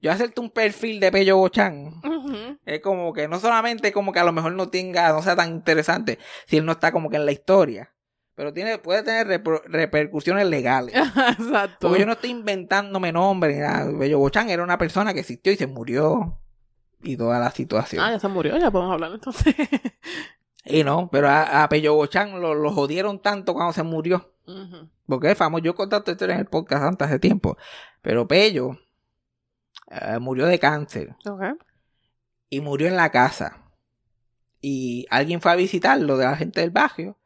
[0.00, 2.58] Yo hacerte un perfil de Pello Bochán Ujú.
[2.66, 5.48] es como que no solamente como que a lo mejor no tenga, no sea tan
[5.50, 7.90] interesante si él no está como que en la historia,
[8.34, 10.94] pero tiene, puede tener repercusiones legales.
[11.38, 11.88] Exacto.
[11.88, 13.90] Porque yo no estoy inventándome nombre ni nada.
[13.92, 16.38] Bello Bochán era una persona que existió y se murió.
[17.04, 18.02] Y toda la situación.
[18.04, 19.54] Ah, ya se murió, ya podemos hablar entonces.
[20.66, 24.32] Y no, pero a, a Pello Bochán lo, lo jodieron tanto cuando se murió.
[25.06, 25.62] Porque es famoso.
[25.62, 27.56] Yo he contado historia en el podcast antes hace tiempo.
[28.02, 28.78] Pero Pello
[29.90, 31.14] eh, murió de cáncer.
[31.26, 31.42] Ok.
[32.48, 33.62] Y murió en la casa.
[34.60, 37.18] Y alguien fue a visitarlo de la gente del barrio.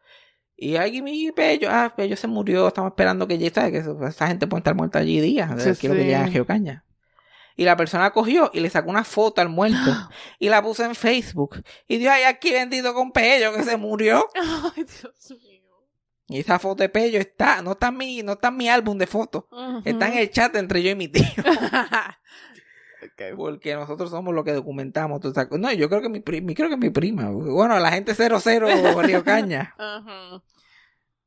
[0.57, 3.71] Y aquí mi Pello, ah, Pello se murió, estamos esperando que llegue.
[3.71, 6.85] Que esa gente puede estar muerta allí días, Sí, quiero que llegue a Geocaña.
[7.59, 9.77] Y la persona cogió y le sacó una foto al muerto
[10.39, 11.61] y la puso en Facebook.
[11.89, 14.29] Y dijo, ay, aquí bendito con Pello que se murió.
[14.77, 15.59] Ay, Dios mío.
[16.29, 18.97] Y esa foto de Pello está, no está en mi, no está en mi álbum
[18.97, 19.47] de fotos.
[19.85, 21.25] Está en el chat entre yo y mi tío.
[23.37, 25.21] Porque nosotros somos los que documentamos.
[25.51, 27.29] No, yo creo que mi prima, creo que mi prima.
[27.29, 29.75] Bueno, la gente 00 Río Caña.
[29.79, 30.41] Ajá.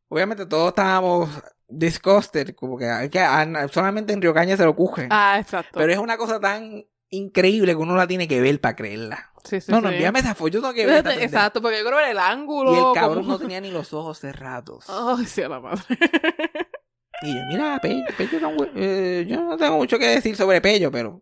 [0.07, 1.29] Obviamente todos estábamos
[1.71, 5.07] disgusted, como que, hay que a- solamente en Río Caña se lo cogen.
[5.11, 5.79] Ah, exacto.
[5.79, 9.31] Pero es una cosa tan increíble que uno la tiene que ver para creerla.
[9.43, 9.95] Sí, sí, no, no, sí.
[9.95, 11.05] envíame esa foto, yo tengo que ver.
[11.21, 12.73] Exacto, porque yo quiero ver el ángulo.
[12.73, 14.85] Y el cabrón como- no tenía ni los ojos cerrados.
[14.89, 15.83] Ay, sí, a la madre.
[17.23, 20.91] Y yo, mira, Pello, Pello güey- eh, yo no tengo mucho que decir sobre Pello,
[20.91, 21.21] pero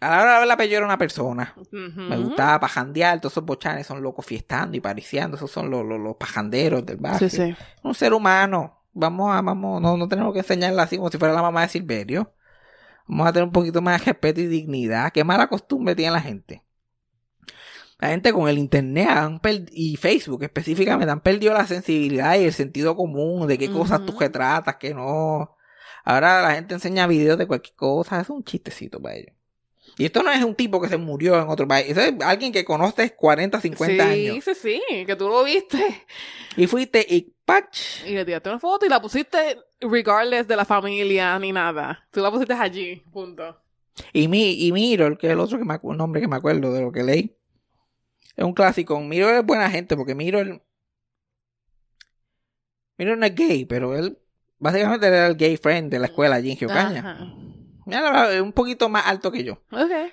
[0.00, 1.54] a la hora de la Pello era una persona.
[1.72, 5.98] Me gustaba pajandear, todos esos bochanes son locos fiestando y pariciando, esos son los, los,
[5.98, 7.28] los pajanderos del barrio.
[7.28, 7.56] Sí, sí.
[7.82, 8.77] Un ser humano.
[8.98, 11.68] Vamos a, vamos, no, no tenemos que enseñarla así como si fuera la mamá de
[11.68, 12.34] Silverio.
[13.06, 15.12] Vamos a tener un poquito más de respeto y dignidad.
[15.12, 16.64] Qué mala costumbre tiene la gente.
[17.98, 19.40] La gente con el internet han
[19.72, 24.16] y Facebook específicamente han perdido la sensibilidad y el sentido común de qué cosas tú
[24.18, 25.56] retratas, que no.
[26.04, 28.20] Ahora la gente enseña videos de cualquier cosa.
[28.20, 29.37] Es un chistecito para ellos.
[29.98, 31.88] Y esto no es un tipo que se murió en otro país.
[31.88, 34.44] Eso es alguien que conoces 40, 50 sí, años.
[34.44, 36.06] sí, sí, que tú lo viste.
[36.56, 38.04] Y fuiste y ¡pach!
[38.06, 42.00] Y le tiraste una foto y la pusiste regardless de la familia ni nada.
[42.12, 43.60] Tú la pusiste allí, punto.
[44.12, 46.80] Y, mi, y Mirror, que es el otro que me nombre que me acuerdo de
[46.80, 47.36] lo que leí.
[48.36, 49.00] Es un clásico.
[49.00, 50.62] Mirror es buena gente porque Mirror.
[52.96, 54.16] Mirror no es gay, pero él.
[54.60, 57.47] Básicamente era el gay friend de la escuela allí en Geocaña.
[57.88, 59.62] Mira, es un poquito más alto que yo.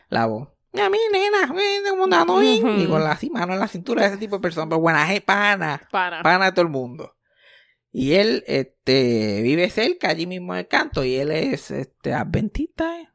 [0.10, 0.48] La voz.
[0.72, 2.66] Mira, mi nena, ven, ¿cómo andando bien?
[2.66, 2.82] Ujú.
[2.82, 4.68] Y con la mano en la cintura, ese tipo de persona.
[4.68, 5.88] Pero buena gente, pana.
[5.92, 6.24] Para.
[6.24, 7.16] Pana de todo el mundo.
[7.92, 13.00] Y él este, vive cerca, allí mismo en el canto, y él es este, adventista,
[13.00, 13.10] ¿eh?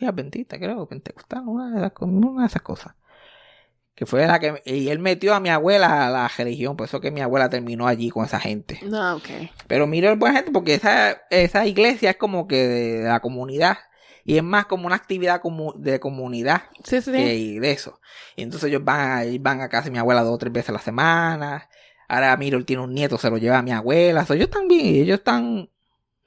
[0.00, 2.94] Adventista, creo, pentecostal, una de, esas, una de esas cosas.
[3.94, 4.60] Que fue la que.
[4.64, 7.86] Y él metió a mi abuela a la religión, por eso que mi abuela terminó
[7.86, 8.80] allí con esa gente.
[8.82, 9.28] No, ok.
[9.68, 13.78] Pero miro el buena gente porque esa, esa iglesia es como que de, la comunidad.
[14.24, 18.00] Y es más como una actividad comu- de comunidad Sí, sí, que de eso.
[18.36, 20.70] Y entonces ellos van a, van a casa de mi abuela dos o tres veces
[20.70, 21.68] a la semana.
[22.08, 24.24] Ahora Miro tiene un nieto, se lo lleva a mi abuela.
[24.24, 25.68] So, ellos están bien, ellos están...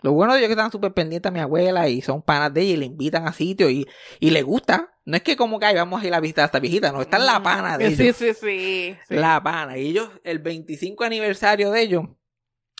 [0.03, 2.53] Lo bueno de ellos es que están súper pendientes a mi abuela y son panas
[2.53, 3.87] de ella y le invitan a sitios y,
[4.19, 4.93] y le gusta.
[5.05, 7.01] No es que como que "Ay, vamos a ir a visitar a esta viejita, no,
[7.01, 8.15] está en la pana de Sí, ellos.
[8.17, 8.97] sí, sí.
[9.07, 9.15] sí.
[9.15, 9.77] La pana.
[9.77, 12.03] Y ellos, el 25 aniversario de ellos,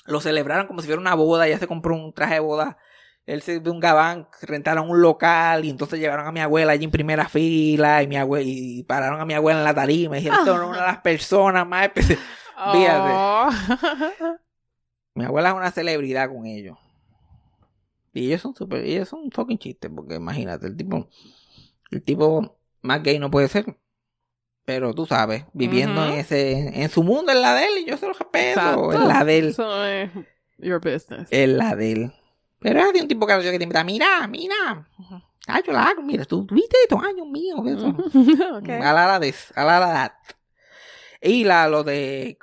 [0.06, 1.48] lo celebraron como si fuera una boda.
[1.48, 2.78] Ella se compró un traje de boda.
[3.26, 6.86] Él se de un gabán, rentaron un local y entonces llevaron a mi abuela allí
[6.86, 10.20] en primera fila y mi abuela y pararon a mi abuela en la tarima y
[10.22, 12.20] dijeron, "Esta es una de las personas más especiales.
[12.60, 13.50] Oh.
[15.16, 16.78] Mi abuela es una celebridad con ellos.
[18.18, 21.08] Y ellos son súper, ellos son un fucking chiste, porque imagínate, el tipo,
[21.92, 23.78] el tipo más gay no puede ser.
[24.66, 27.96] Pero tú sabes, viviendo en ese, en su mundo, en la de él, y yo
[27.98, 30.12] se lo respeto, en la de él, Eso es
[30.58, 31.28] your business.
[31.32, 32.14] en la de él.
[32.60, 34.90] Pero es de un tipo gracioso que te invita, mira, mira,
[35.48, 37.88] ay, yo la hago, mira, tú viste estos años míos, eso.
[38.58, 38.70] Ok.
[38.70, 40.14] A la de, a la
[41.22, 41.30] de.
[41.30, 42.38] Y la, lo de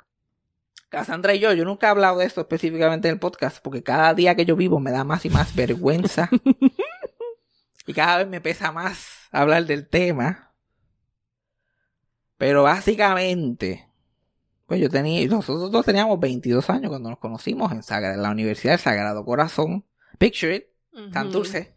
[0.89, 4.13] Cassandra y yo, yo nunca he hablado de esto específicamente en el podcast, porque cada
[4.13, 6.29] día que yo vivo me da más y más vergüenza.
[7.87, 10.53] y cada vez me pesa más hablar del tema.
[12.37, 13.87] Pero básicamente,
[14.65, 18.31] pues yo tenía, nosotros dos teníamos 22 años cuando nos conocimos en, Sagra- en la
[18.31, 19.85] Universidad del Sagrado Corazón.
[20.17, 21.11] Picture it, Ujú.
[21.13, 21.75] Santurce,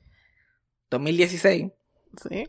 [0.90, 1.72] 2016.
[2.28, 2.48] Sí.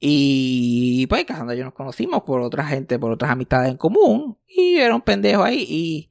[0.00, 4.38] Y pues Cassandra y yo nos conocimos por otra gente, por otras amistades en común.
[4.48, 5.66] Y yo era un pendejo ahí.
[5.68, 6.10] Y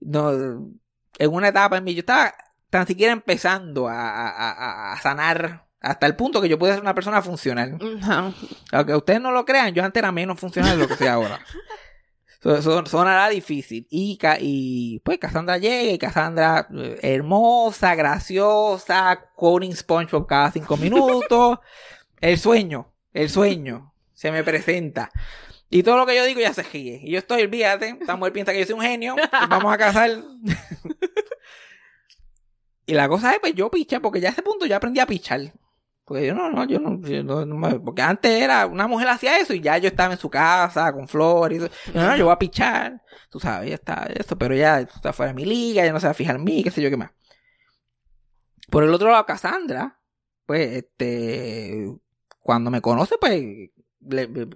[0.00, 2.34] no, en una etapa en mí yo estaba
[2.70, 6.80] tan siquiera empezando a, a- a- a sanar hasta el punto que yo pude ser
[6.82, 7.78] una persona funcional.
[8.72, 11.38] Aunque ustedes no lo crean, yo antes era menos funcional de lo que soy ahora.
[12.40, 13.88] So- so- sonará difícil.
[13.90, 21.58] Y, y pues Cassandra llega y Cassandra eh, hermosa, graciosa, quoting SpongeBob cada cinco minutos.
[22.20, 25.10] el sueño, el sueño se me presenta.
[25.70, 27.00] Y todo lo que yo digo ya se ríe.
[27.02, 29.16] Y yo estoy, olvídate, esta mujer piensa que yo soy un genio,
[29.48, 30.10] vamos a casar.
[32.86, 35.06] y la cosa es, pues yo picha, porque ya a ese punto ya aprendí a
[35.06, 35.52] pichar.
[36.08, 39.60] Porque yo no, no, yo no, yo porque antes era, una mujer hacía eso y
[39.60, 41.70] ya yo estaba en su casa con flores y todo.
[41.86, 45.12] Y, no, no, yo voy a pichar, tú sabes, ya está, eso, pero ya está
[45.12, 46.88] fuera de mi liga, ya no se va a fijar en mí, qué sé yo
[46.88, 47.10] qué más.
[48.70, 50.00] Por el otro lado, Cassandra,
[50.46, 51.94] pues, este,
[52.40, 54.48] cuando me conoce, pues, le- le-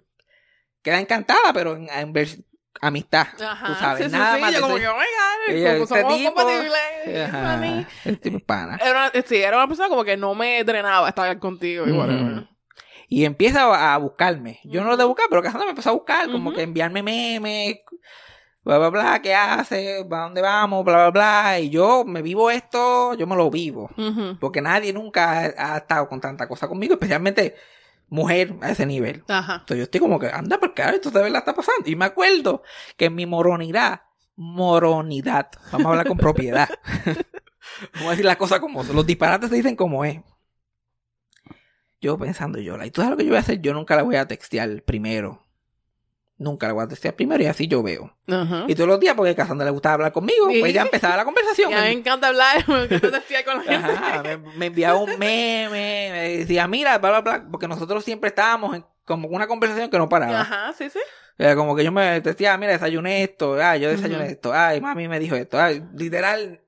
[0.83, 2.45] queda encantada, pero en, en vers-
[2.81, 3.27] amistad.
[3.41, 6.17] Ajá, tú sabes, sí, sí, nada sí, más yo como que, Ella, como este somos
[6.19, 8.77] tipo- compatibles, Ajá, el tipo es pana.
[8.83, 12.49] Era una, sí, era una persona como que no me drenaba estar contigo y.
[13.09, 14.59] Y empieza a, buscarme.
[14.65, 17.77] Yo no lo de buscar, pero Cassandra me empezó a buscar, como que enviarme memes,
[18.65, 21.61] bla, bla, bla, qué hace, para dónde vamos, bla, bla, bla.
[21.61, 23.91] Y yo me vivo esto, yo me lo vivo.
[24.41, 27.55] Porque nadie nunca ha, ha estado con tanta cosa conmigo, especialmente
[28.13, 29.25] mujer a ese nivel.
[29.29, 29.55] Ajá.
[29.55, 31.89] Entonces yo estoy como que, anda, por qué esto de verdad está pasando.
[31.89, 32.63] Y me acuerdo
[32.97, 34.03] que en mi moronidad,
[34.37, 36.69] moronidad, vamos a hablar con propiedad.
[37.95, 38.97] vamos a decir las cosas como son.
[38.97, 40.21] Los disparates se dicen como es.
[42.03, 44.03] Yo pensando yo, y tú sabes lo que yo voy a hacer, yo nunca la
[44.03, 45.47] voy a textear primero.
[46.43, 48.15] Nunca la voy a textear primero y así yo veo.
[48.29, 48.65] Ajá.
[48.69, 50.61] Y todos los días, porque a Cassandra le gustaba hablar conmigo, Sí.
[50.61, 51.71] pues ya empezaba la conversación.
[51.71, 53.93] Y a mí me encanta hablar, me encanta decir con la gente.
[53.93, 58.29] Ajá, me, me enviaba un meme, me decía, mira, bla, bla, bla, porque nosotros siempre
[58.29, 60.41] estábamos en como una conversación que no paraba.
[60.43, 61.01] Ajá, sí, sí.
[61.39, 65.09] Era como que yo me decía, mira, desayuné esto, ah, yo desayuné esto, ay, mami
[65.09, 66.61] me dijo esto, ay, literal,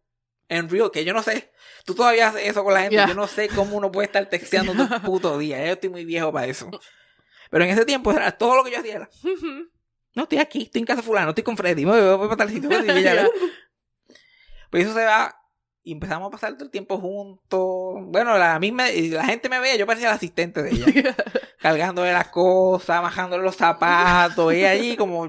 [0.49, 1.51] en real, que yo no sé,
[1.85, 3.07] tú todavía haces eso con la gente, Ya.
[3.07, 5.91] yo no sé cómo uno puede estar texteando todo el puto día, ya yo estoy
[5.91, 6.71] muy viejo para eso.
[7.55, 9.09] Pero en ese tiempo era todo lo que yo hacía era,
[10.17, 12.51] no, estoy aquí, estoy en casa fulano, estoy con Freddy, voy, voy, voy para tal
[12.51, 13.29] sitio, y Ya.
[14.71, 15.41] pues eso se va
[15.85, 17.95] y empezamos a pasar todo el tiempo juntos.
[18.07, 20.87] Bueno, la misma, la gente me veía, yo parecía el asistente de ella,
[21.65, 25.27] cargándole las cosas, bajándole los zapatos, ella allí como,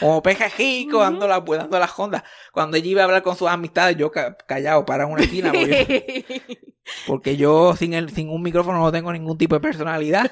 [0.00, 2.24] como pejajico, dando la, dando las ondas.
[2.52, 6.26] Cuando ella iba a hablar con sus amistades, yo ca- callado para una esquina, porque
[6.28, 6.54] yo,
[7.06, 10.30] porque yo sin el, sin un micrófono no tengo ningún tipo de personalidad.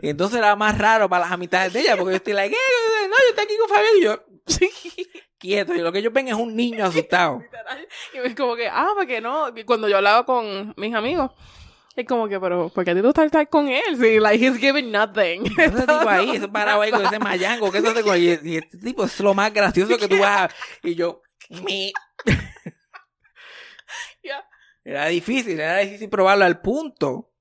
[0.00, 3.08] Y entonces era más raro para las amistades de ella, porque yo estoy like, "Eh,
[3.10, 4.24] no, yo estoy aquí con Fabián y yo,
[5.36, 7.40] quieto, y lo que ellos ven es un niño asustado.
[7.42, 7.86] Literal.
[8.14, 9.48] Y es como que, ah, porque no.
[9.54, 11.30] Y cuando yo hablaba con mis amigos,
[11.96, 13.96] es como que, pero, ¿por qué a ti tú estás estar con él?
[13.98, 15.44] Sí, like, he's giving nothing.
[15.46, 18.78] Ese tipo ahí, ese parado ahí con ese mayango, que eso te y, y este
[18.78, 20.54] tipo es lo más gracioso que tú vas a...
[20.82, 21.22] Y yo,
[21.64, 21.92] me...
[24.84, 27.32] Era difícil, era difícil probarlo al punto.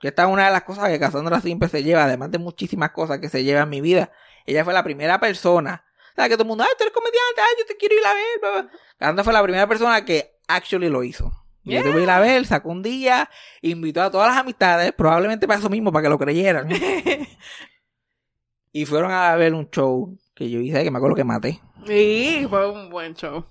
[0.00, 2.90] Que esta es una de las cosas que Cassandra siempre se lleva, además de muchísimas
[2.90, 4.10] cosas que se lleva en mi vida.
[4.46, 5.84] Ella fue la primera persona.
[6.12, 8.06] O sea, que todo el mundo, ay, tú eres comediante, ay, yo te quiero ir
[8.06, 8.40] a ver.
[8.40, 8.70] bla, bla".
[8.98, 11.30] Cassandra fue la primera persona que actually lo hizo.
[11.64, 13.28] Y Yo te voy a ir a ver, sacó un día,
[13.60, 16.68] invitó a todas las amistades, probablemente para eso mismo, para que lo creyeran.
[18.72, 21.60] y fueron a ver un show que yo hice, que me acuerdo que maté.
[21.86, 23.44] Sí, fue un buen show.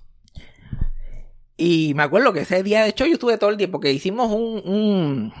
[1.56, 4.32] Y me acuerdo que ese día de show yo estuve todo el día porque hicimos
[4.32, 4.62] un...
[4.64, 5.32] un...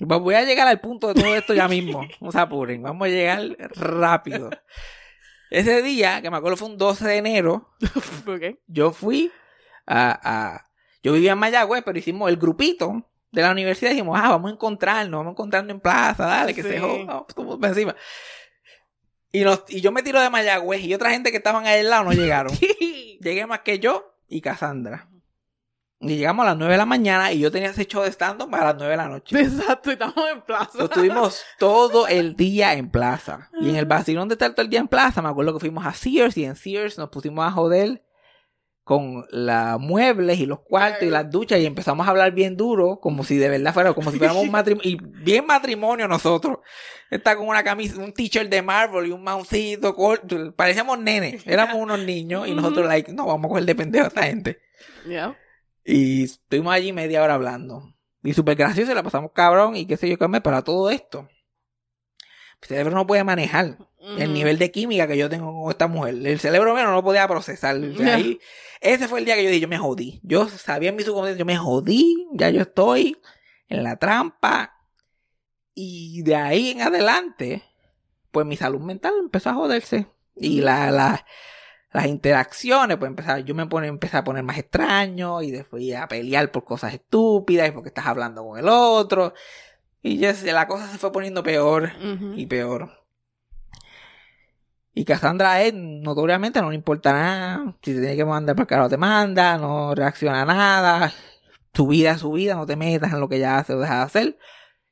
[0.00, 2.06] Voy a llegar al punto de todo esto ya mismo.
[2.20, 4.50] No se apuren, vamos a llegar rápido.
[5.50, 7.68] Ese día, que me acuerdo fue un 12 de enero,
[8.66, 9.32] yo fui
[9.86, 10.67] a...
[11.08, 13.90] yo vivía en Mayagüez, pero hicimos el grupito de la universidad.
[13.90, 16.68] Dijimos, ah, vamos a encontrarnos, vamos a encontrarnos en plaza, dale, que Sí.
[16.70, 17.94] se joda, por encima.
[19.32, 21.90] Y, nos, y yo me tiro de Mayagüez y otra gente que estaban ahí al
[21.90, 22.52] lado no llegaron.
[23.20, 25.08] Llegué más que yo y Cassandra.
[26.00, 28.48] Y llegamos a las 9 de la mañana y yo tenía ese show de stand-up
[28.50, 29.40] para las 9 de la noche.
[29.40, 30.70] Exacto, y estamos en plaza.
[30.78, 33.50] Lo estuvimos todo el día en plaza.
[33.60, 35.84] Y en el vacilón de estar todo el día en plaza, me acuerdo que fuimos
[35.84, 38.04] a Sears y en Sears nos pusimos a joder
[38.88, 43.00] con los muebles y los cuartos y las duchas y empezamos a hablar bien duro,
[43.00, 46.60] como si de verdad fuera, como si fuéramos un matrimonio, y bien matrimonio nosotros.
[47.10, 51.76] Está con una camisa, un t-shirt de Marvel y un mauncito corto, parecíamos nenes, éramos
[51.76, 54.58] unos niños y nosotros like, no, vamos a coger de pendejo a esta gente.
[55.84, 57.94] Y estuvimos allí media hora hablando.
[58.22, 61.28] Y súper gracioso, la pasamos cabrón y qué sé yo qué me, para todo esto.
[62.62, 63.76] El cerebro no puede manejar
[64.18, 66.14] el nivel de química que yo tengo con esta mujer.
[66.24, 67.76] El cerebro mío no lo podía procesar.
[67.76, 68.14] O sea, Ya.
[68.16, 68.38] ahí-
[68.80, 70.20] ese fue el día que yo dije, yo me jodí.
[70.22, 73.16] Yo sabía en mi subconsciente, yo me jodí, ya yo estoy
[73.68, 74.74] en la trampa.
[75.74, 77.62] Y de ahí en adelante,
[78.32, 80.06] pues mi salud mental empezó a joderse.
[80.36, 81.24] Y la, la-
[81.92, 86.06] las interacciones, pues empezar, yo me pone, empecé a poner más extraño y después a
[86.06, 89.32] pelear por cosas estúpidas y porque estás hablando con el otro.
[90.02, 91.90] Y ya la cosa se fue poniendo peor
[92.36, 92.92] y peor.
[94.98, 97.76] Y Cassandra a él, notoriamente, no le importa nada.
[97.82, 101.12] Si te tiene que mandar para el carajo, te manda, no reacciona a nada.
[101.70, 103.98] Tu vida es su vida, no te metas en lo que ella hace o deja
[103.98, 104.38] de hacer.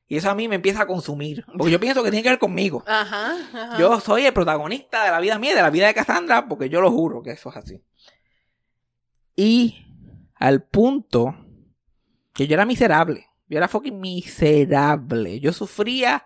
[0.06, 1.44] Y eso a mí me empieza a consumir.
[1.58, 2.84] Porque yo pienso que tiene que ver conmigo.
[2.86, 3.78] Ajá, ajá.
[3.80, 6.80] Yo soy el protagonista de la vida mía de la vida de Cassandra, porque yo
[6.80, 7.82] lo juro que eso es así.
[9.34, 9.74] Y
[10.36, 11.34] al punto
[12.32, 13.26] que yo era miserable.
[13.48, 15.40] Yo era fucking miserable.
[15.40, 16.24] Yo sufría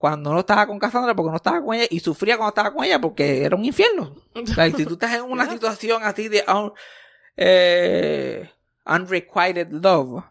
[0.00, 2.82] cuando no estaba con Cassandra porque no estaba con ella y sufría cuando estaba con
[2.86, 4.16] ella porque era un infierno.
[4.32, 6.72] O sea, si tú estás en una situación así de un,
[7.36, 8.48] eh,
[8.86, 10.24] unrequited love,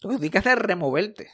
[0.00, 1.30] lo que tienes que hacer es removerte.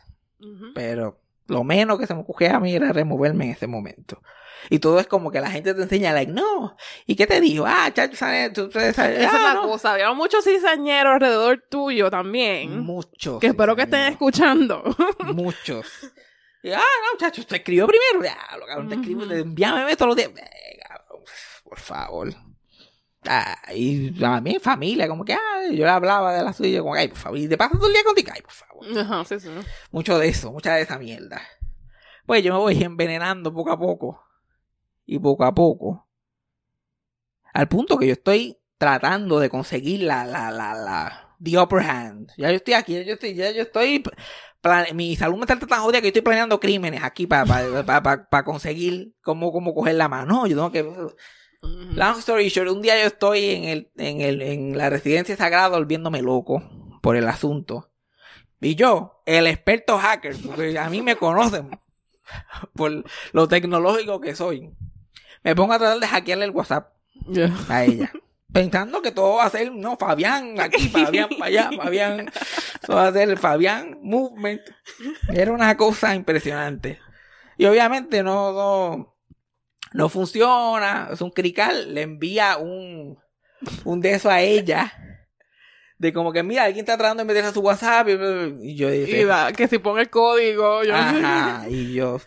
[0.75, 4.21] Pero Lo menos que se me ocurría a mí era removerme en ese momento.
[4.69, 6.77] Y todo es como que la gente te enseña, like, no.
[7.07, 7.65] ¿Y qué te dijo?
[7.65, 8.53] Ah, chacho, ¿sabes?
[8.55, 9.69] Tú, tú, sabes, Esa es ah, la no.
[9.69, 9.93] cosa.
[9.93, 12.81] Había muchos cizañeros alrededor tuyo también.
[12.81, 13.39] Muchos.
[13.39, 14.83] que espero que estén escuchando.
[15.33, 15.87] Muchos.
[16.67, 18.25] Y, ah, no, chacho, te escribió primero.
[18.25, 20.31] Ya, lo cabrón, te escribo, envíame todos los días.
[20.37, 21.23] Eh, cabrón,
[21.62, 22.35] por favor.
[23.25, 26.95] Ah, y a mí, familia, como que, ah, yo le hablaba de la suya, como
[26.95, 28.99] que, ay, por favor, y te pasas todo el día contigo, ay, por favor.
[28.99, 29.49] Ajá, sí, sí.
[29.93, 31.41] Mucho de eso, mucha de esa mierda.
[32.27, 34.25] Pues yo me voy envenenando poco a poco.
[35.05, 36.09] Y poco a poco.
[37.55, 42.33] Al punto que yo estoy tratando de conseguir la, la, la, la, the upper hand.
[42.37, 44.03] Ya yo estoy aquí, ya yo estoy, ya yo estoy,
[44.67, 49.14] plane- mi salud mental está tan jodida que yo estoy planeando crímenes aquí para conseguir
[49.23, 50.27] cómo, cómo coger la mano.
[50.27, 51.14] No, yo tengo que.
[51.62, 55.69] Long story short, un día yo estoy en, el, en, el, en la residencia sagrada
[55.69, 56.62] volviéndome loco
[57.03, 57.91] por el asunto.
[58.61, 61.71] Y yo, el experto hacker, porque a mí me conocen
[62.75, 64.71] por lo tecnológico que soy,
[65.43, 66.93] me pongo a tratar de hackearle el WhatsApp
[67.69, 68.12] a ella.
[68.53, 72.31] Pensando que todo va a ser, no, Fabián aquí, Fabián para allá, Fabián,
[72.87, 74.63] todo va a ser el Fabián Movement.
[75.33, 77.01] Era una cosa impresionante.
[77.59, 79.17] Y obviamente no, no,
[79.93, 83.19] no funciona, es un crical, le envía un,
[83.85, 84.93] un de eso a ella.
[85.99, 88.09] De como que, mira, alguien está tratando de meterse a su WhatsApp.
[88.61, 92.21] Y, yo Y dije, da- que si pone el código, yo Ajá, y yo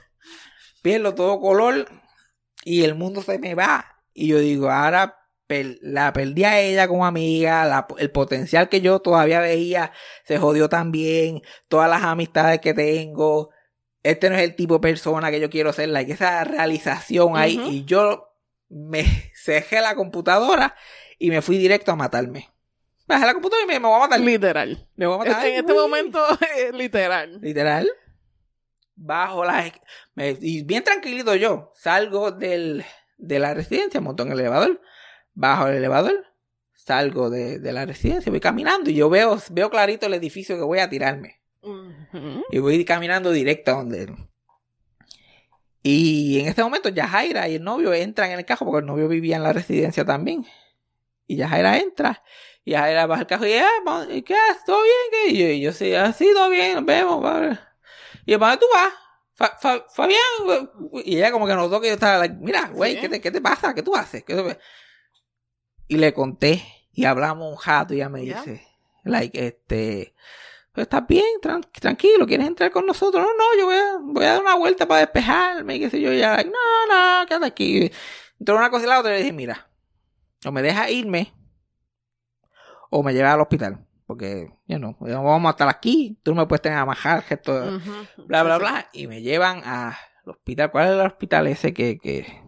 [0.81, 1.87] pierdo todo color
[2.65, 3.85] y el mundo se me va.
[4.13, 5.18] Y yo digo, ahora
[5.81, 9.91] la perdí a ella como amiga, la- el potencial que yo todavía veía
[10.25, 13.49] se jodió también, todas las amistades que tengo,
[14.03, 17.59] este no es el tipo de persona que yo quiero ser, like, esa realización ahí.
[17.69, 18.29] Y yo
[18.69, 19.03] me
[19.35, 20.75] cejé la computadora
[21.17, 22.49] y me fui directo a matarme.
[23.07, 24.19] Bajé la computadora y me, me voy a matar.
[24.19, 24.87] Literal.
[24.95, 25.45] Me voy a matar.
[25.47, 26.19] en este momento,
[26.57, 27.39] eh, literal.
[27.41, 27.89] Literal.
[28.95, 29.65] Bajo la...
[29.65, 29.81] esc-
[30.13, 31.71] me- y bien tranquilito yo.
[31.75, 32.85] Salgo del,
[33.17, 34.79] de la residencia, monto en el elevador.
[35.39, 36.25] Bajo el elevador.
[36.73, 38.29] Salgo de, de la residencia.
[38.29, 41.39] Voy caminando y yo veo, veo clarito el edificio que voy a tirarme.
[42.51, 44.15] Y voy caminando directo a donde él.
[45.81, 49.07] Y en este momento Yajaira y el novio entran en el carro porque el novio
[49.07, 50.45] vivía en la residencia también.
[51.25, 52.21] Y Yajaira entra.
[52.65, 54.63] Y Yajaira baja el carro y, ah, vamos, ¿y ¿qué haces?
[54.65, 54.95] ¿Todo bien?
[55.11, 55.31] ¿Qué?
[55.31, 57.21] Y yo, y yo sí, ah, sí, todo bien, nos vemos.
[57.23, 57.57] vale".
[58.25, 58.93] Y yo, ¿para dónde tú vas?
[59.35, 60.19] Fa- Fa- Fabián.
[61.05, 63.01] Y ella como que notó que yo estaba, like, mira, güey, Sí.
[63.01, 63.73] ¿qué, te, ¿qué te pasa?
[63.73, 64.23] ¿Qué tú haces?
[64.25, 64.57] ¿Qué tú-
[65.89, 66.63] Y le conté
[66.93, 68.37] y hablamos un rato y ella me Ya.
[68.37, 68.65] dice,
[69.03, 70.13] like, este...
[70.71, 71.25] "Pues, ¿Estás bien?
[71.41, 73.21] Tran- tranquilo, ¿quieres entrar con nosotros?
[73.23, 75.99] No, no, yo voy a, voy a dar una vuelta para despejarme y qué sé
[75.99, 76.13] yo.
[76.13, 77.91] Y ella, like, no, no, quédate aquí.
[78.39, 79.67] Entre una cosa y la otra, le dije, mira,
[80.45, 81.33] o me dejas irme
[82.91, 83.85] o me llevas al hospital.
[84.05, 87.79] Porque, yo no, vamos a estar aquí, tú no me puedes tener a majar, esto,
[88.27, 88.71] bla, bla, Sí, sí.
[88.71, 88.89] bla.
[88.93, 89.93] Y me llevan al
[90.25, 90.71] hospital.
[90.71, 92.41] ¿Cuál es el hospital ese que, que,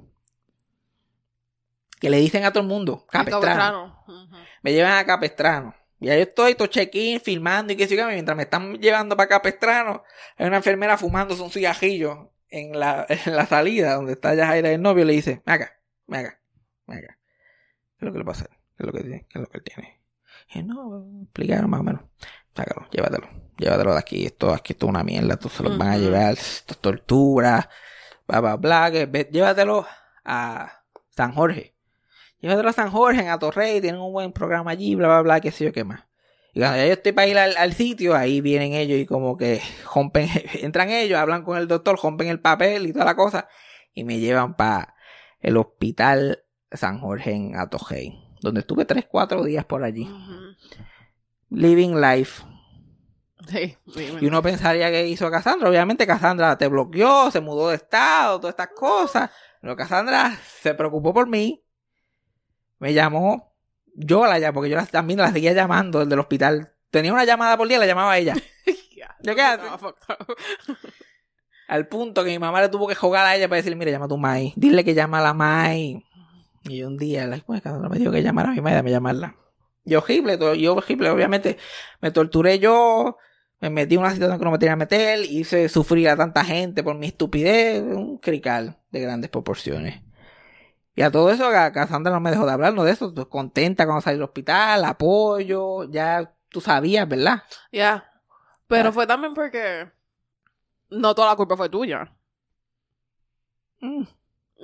[2.01, 3.05] que le dicen a todo el mundo?
[3.09, 4.03] Capestrano
[4.61, 5.73] me llevan a Capestrano.
[6.01, 9.29] Y ahí estoy, todo check-in, filmando y qué sé yo, mientras me están llevando para
[9.29, 10.03] Capestrano,
[10.35, 14.73] hay una enfermera fumándose un cigarrillo en la, en la salida donde está Yajaira y
[14.73, 16.41] el novio, le dice, ven acá, ven acá,
[16.87, 17.17] ven acá.
[17.97, 18.45] ¿Qué es lo que le pasa?
[18.49, 19.27] ¿Qué es lo que tiene?
[19.29, 20.01] ¿Qué es lo que él tiene?
[20.53, 22.01] Y no, explicaron más o menos.
[22.55, 25.89] Sácalo, llévatelo, llévatelo de aquí, esto, aquí esto es una mierda, esto se los van
[25.89, 27.69] a llevar, esto es tortura,
[28.27, 29.85] bla, bla, bla, que ve- llévatelo
[30.25, 31.75] a San Jorge.
[32.41, 35.51] Llévatelo a San Jorge, en Atorrey, tienen un buen programa allí, bla, bla, bla, qué
[35.51, 36.05] sé yo qué más.
[36.53, 39.37] Y cuando ya yo estoy para ir al, al sitio, ahí vienen ellos y como
[39.37, 39.61] que
[39.93, 40.27] rompen,
[40.61, 43.47] entran ellos, hablan con el doctor, rompen el papel y toda la cosa,
[43.93, 44.95] y me llevan para
[45.39, 50.09] el hospital San Jorge en Atorrey, donde estuve 3, 4 días por allí.
[51.49, 52.43] Living life.
[53.47, 54.19] Sí, dime.
[54.21, 55.69] Y uno pensaría que hizo Cassandra.
[55.69, 59.31] Obviamente Cassandra te bloqueó, se mudó de estado, todas estas cosas.
[59.61, 61.60] Pero Cassandra se preocupó por mí.
[62.81, 63.53] Me llamó.
[63.95, 66.73] Yo la llamé, porque yo la- también la seguía llamando desde el hospital.
[66.89, 68.33] Tenía una llamada por día, la llamaba a ella.
[69.23, 69.63] ¿De qué hace?
[71.67, 74.05] Al punto que mi mamá le tuvo que jugar a ella para decirle, mira, llama
[74.05, 74.51] a tu Mai.
[74.57, 76.03] Dile que llama a la Mai.
[76.63, 79.35] Y yo un día, like, pues me dijo que llamara a mi Mai, dame llamarla.
[79.85, 81.57] Y horrible, yo horrible, obviamente.
[82.01, 83.17] Me torturé yo,
[83.61, 86.43] me metí en una situación que no me tenía que meter, hice sufrir a tanta
[86.43, 90.01] gente por mi estupidez, un crical de grandes proporciones.
[90.95, 93.85] Y a todo eso, a Cassandra no me dejó de hablar, no de eso, contenta
[93.85, 97.43] cuando salí del hospital, apoyo, ya tú sabías, ¿verdad?
[97.71, 98.11] Ya.
[98.67, 98.91] Pero Ah.
[98.91, 99.89] fue también porque
[100.89, 102.13] no toda la culpa fue tuya.
[103.79, 104.03] Mm.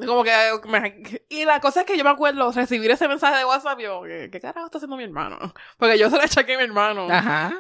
[0.06, 0.32] Como que
[0.68, 3.84] me- y la cosa es que yo me acuerdo recibir ese mensaje de WhatsApp y
[3.84, 5.40] yo, ¿qué, qué carajo está haciendo mi hermano?
[5.78, 7.08] Porque yo se lo eché a mi hermano.
[7.10, 7.54] Ajá.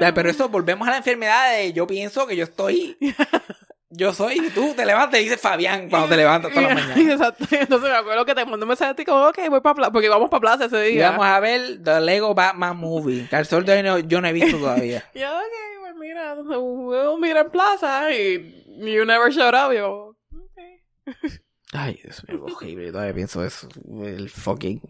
[0.00, 2.96] Pero eso, volvemos a la enfermedad de yo pienso que yo estoy.
[3.96, 7.12] Yo soy, y tú te levantas y dices Fabián cuando te levantas toda la mañana.
[7.12, 7.44] Exacto.
[7.50, 9.90] Entonces me acuerdo que te mandé un mensaje a ti como, ok, voy para plaza,
[9.92, 11.10] porque vamos para plaza ese Y día.
[11.10, 13.26] vamos a ver The Lego Batman Movie.
[13.28, 15.04] Que al sol de hoy no- yo no he visto todavía.
[15.14, 19.72] Y yo, ok, pues mira, we'll meet en plaza y you never showed up.
[19.72, 21.06] Y yo, ok.
[21.72, 22.92] Ay, Dios mío, horrible.
[22.92, 23.68] Todavía pienso eso.
[24.02, 24.80] El fucking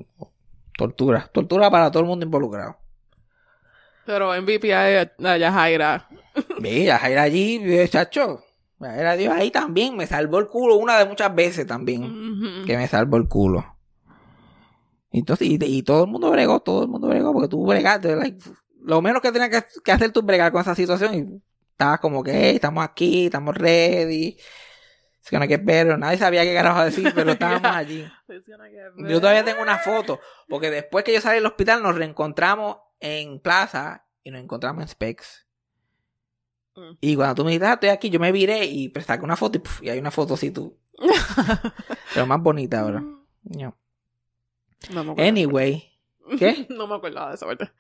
[0.77, 1.29] tortura.
[1.33, 2.77] Tortura para todo el mundo involucrado.
[4.05, 6.09] Pero MVP a a Yajaira.
[6.61, 8.45] Mira, Jaira allí, eh, chacho.
[8.81, 9.97] Jaira Dios ahí también.
[9.97, 12.65] Me salvó el culo una de muchas veces también.
[12.67, 13.65] Que me salvó el culo.
[15.11, 18.17] Entonces, y, y todo el mundo bregó, todo el mundo bregó, porque tú bregaste.
[18.17, 18.39] like,
[18.83, 21.15] lo menos que tenías que, que hacer tú bregar con esa situación.
[21.15, 24.37] Y estabas como que, hey, estamos aquí, estamos ready.
[25.23, 25.99] Es que no hay que esperar.
[25.99, 27.77] Nadie sabía qué carajo decir, pero estábamos Yeah.
[27.77, 28.07] allí.
[28.29, 29.55] It's gonna get Yo todavía better.
[29.55, 34.31] tengo una foto, porque después que yo salí del hospital nos reencontramos en plaza y
[34.31, 35.46] nos encontramos en Specs.
[36.77, 36.97] Mm.
[37.01, 39.37] Y cuando tú me dijiste, ah, estoy aquí, yo me viré y pues, saqué una
[39.37, 40.77] foto y, puf, y hay una foto así tú.
[42.15, 43.01] Pero más bonita ahora.
[43.01, 43.77] No.
[44.91, 45.29] No me acuerdo.
[45.31, 45.93] Anyway,
[46.39, 46.67] ¿qué?
[46.71, 47.71] no me acordaba de esa parte.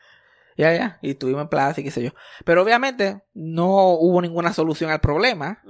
[0.56, 0.98] ya, ya.
[1.02, 2.10] Y estuvimos en plaza y qué sé yo.
[2.44, 5.62] Pero obviamente no hubo ninguna solución al problema.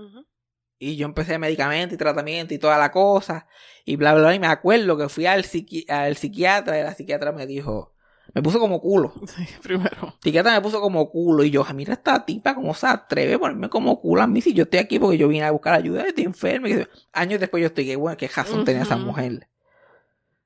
[0.78, 3.48] Y yo empecé medicamento y tratamiento y toda la cosa.
[3.84, 4.34] Y bla, bla, bla.
[4.34, 7.94] Y me acuerdo que fui al, psiqui- al psiquiatra y la psiquiatra me dijo,
[8.36, 9.14] me puso como culo.
[9.34, 10.14] Sí, primero.
[10.22, 11.42] Psiquiatra me puso como culo.
[11.42, 14.42] Y yo, "Ah, mira esta tipa, cómo se atreve a ponerme como culo a mí
[14.42, 16.66] si yo estoy aquí porque yo vine a buscar ayuda, estoy enfermo.
[16.66, 19.48] Qué años después yo estoy, que bueno, qué razón tenía esa mujer.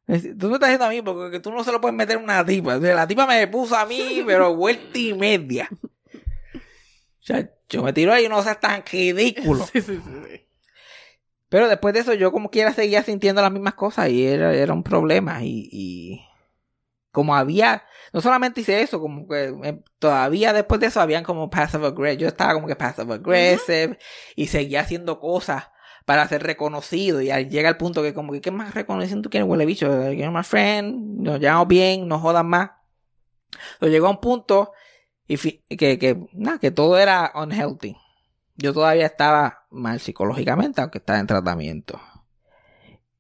[0.07, 2.20] Tú me estás diciendo a mí porque que tú no se lo puedes meter a
[2.20, 2.76] una tipa.
[2.78, 5.68] La tipa me puso a mí, pero vuelta y media.
[5.72, 9.64] O sea, yo me tiro ahí y no seas tan ridículo.
[9.66, 10.11] Sí, sí, sí.
[10.28, 10.47] sí.
[11.49, 14.72] Pero después de eso, yo como quiera seguía sintiendo las mismas cosas y era, era
[14.72, 15.43] un problema.
[15.43, 16.20] Y, y
[17.13, 21.51] como había, no solamente hice eso, como que eh, todavía después de eso habían como
[21.51, 22.23] passive aggressive.
[22.23, 23.99] Yo estaba como que passive aggressive
[24.37, 25.69] y seguía haciendo cosas
[26.05, 27.21] para ser reconocido.
[27.21, 29.87] Y llega el punto que como que, ¿qué más reconocimiento tú quieres, huele bicho?
[30.13, 32.71] You're my friend, nos llevamos bien, no jodan más.
[33.79, 34.73] Pero llegó a un punto
[35.27, 35.37] y
[35.77, 37.97] que, que, nada, que todo era unhealthy.
[38.57, 42.01] Yo todavía estaba mal psicológicamente, aunque estaba en tratamiento.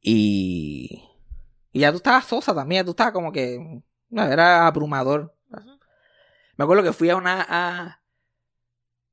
[0.02, 1.09] Y,
[1.72, 5.34] y ya tú estabas sosa también, tú estabas como que, no, era abrumador.
[6.56, 8.02] Me acuerdo que fui a una a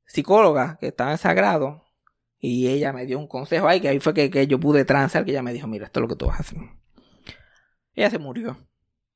[0.06, 1.84] psicóloga que estaba en Sagrado
[2.40, 5.26] y ella me dio un consejo ahí, que ahí fue que, que yo pude transar,
[5.26, 6.58] que ella me dijo, mira, esto es lo que tú vas a hacer.
[7.94, 8.58] Ella se murió.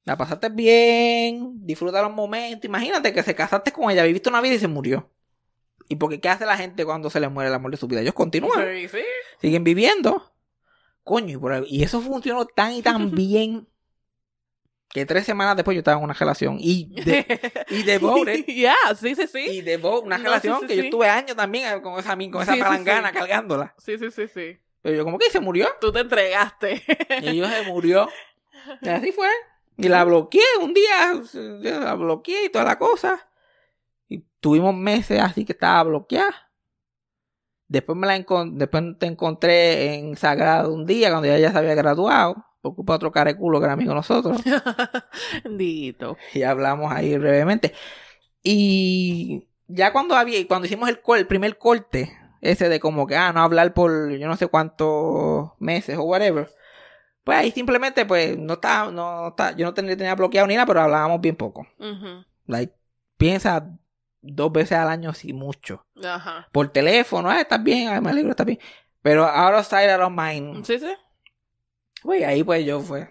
[0.03, 2.65] La pasaste bien, disfruta los momentos.
[2.65, 5.11] Imagínate que se casaste con ella, viviste una vida y se murió.
[5.87, 8.01] ¿Y porque qué hace la gente cuando se le muere el amor de su vida?
[8.01, 8.99] Ellos continúan, Sí, sí.
[9.39, 10.30] siguen viviendo.
[11.03, 13.67] Coño, y, por ahí- y eso funcionó tan y tan bien
[14.89, 17.25] que tres semanas después yo estaba en una relación y de,
[17.69, 19.39] y devoted Ya, sí, sí, sí.
[19.39, 21.97] y de Bo- una No, relación sí, sí, que yo estuve años también eh, con
[21.97, 23.73] esa, con esa palangana cargándola.
[23.77, 24.59] Sí, sí, sí, sí.
[24.81, 25.69] Pero yo como que se murió.
[25.79, 26.83] Tú te entregaste.
[27.21, 28.09] Y ella se murió.
[28.81, 29.29] Y así fue.
[29.77, 31.13] Y la bloqueé un día.
[31.33, 33.29] yo La bloqueé y toda la cosa.
[34.09, 36.50] Y tuvimos meses así que estaba bloqueada.
[37.71, 41.57] Después me la encon- después te encontré en Sagrado un día cuando ella ya se
[41.57, 42.45] había graduado.
[42.59, 44.41] Por culpa de otro careculo que era amigo de nosotros.
[45.49, 46.17] Dito.
[46.33, 47.73] y hablamos ahí brevemente.
[48.43, 52.11] Y ya cuando había, cuando hicimos el, primer corte,
[52.41, 56.49] ese de como que, ah, no hablar por yo no sé cuántos meses o whatever,
[57.23, 60.65] pues ahí simplemente, pues, no estaba, no está, yo no tenía, tenía bloqueado ni nada,
[60.65, 61.65] pero hablábamos bien poco.
[61.79, 62.25] Ujú.
[62.47, 62.75] Like,
[63.15, 63.79] piensa
[64.21, 65.85] dos veces al año, si mucho.
[66.03, 66.47] Ajá.
[66.51, 68.59] Por teléfono, ah, estás bien, ah, me alegro, estás bien.
[69.01, 70.65] Pero out of mind.
[70.65, 70.93] Sí, sí.
[72.03, 73.09] Pues ahí pues yo fue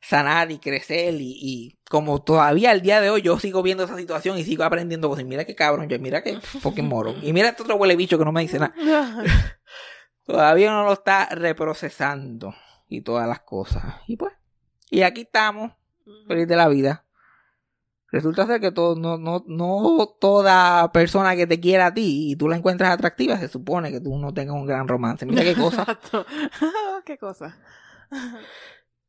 [0.00, 3.96] sanar y crecer y, y como todavía al día de hoy yo sigo viendo esa
[3.96, 5.24] situación y sigo aprendiendo cosas.
[5.24, 7.14] Y mira qué cabrón, yo mira qué fucking moro.
[7.22, 8.74] Y mira este otro huele bicho que no me dice nada.
[10.26, 12.54] Todavía no lo está reprocesando
[12.88, 13.82] y todas las cosas.
[14.06, 14.32] Y pues,
[14.90, 15.72] y aquí estamos,
[16.26, 17.03] feliz de la vida.
[18.14, 22.36] Resulta ser que todo, no, no, no toda persona que te quiera a ti y
[22.36, 25.26] tú la encuentras atractiva, se supone que tú no tengas un gran romance.
[25.26, 25.80] Mira qué cosa.
[25.82, 26.24] Exacto.
[27.04, 27.58] qué cosa.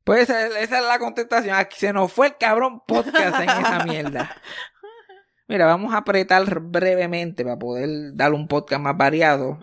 [0.03, 1.55] Pues esa, es- esa es la contestación.
[1.55, 4.35] Aquí se nos fue el cabrón podcast en esa mierda.
[5.47, 9.59] Mira, vamos a apretar brevemente para poder dar un podcast más variado.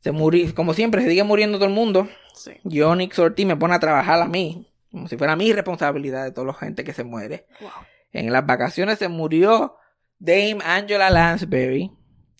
[0.00, 2.06] Se murió, como siempre, se sigue muriendo todo el mundo.
[2.34, 2.52] Sí.
[2.64, 6.32] Yo, Nick Ortiz, me pone a trabajar a mí, como si fuera mi responsabilidad de
[6.32, 7.46] toda la gente que se muere.
[7.60, 7.70] Wow.
[8.12, 9.76] En las vacaciones se murió
[10.18, 11.92] Dame Angela Lansbury,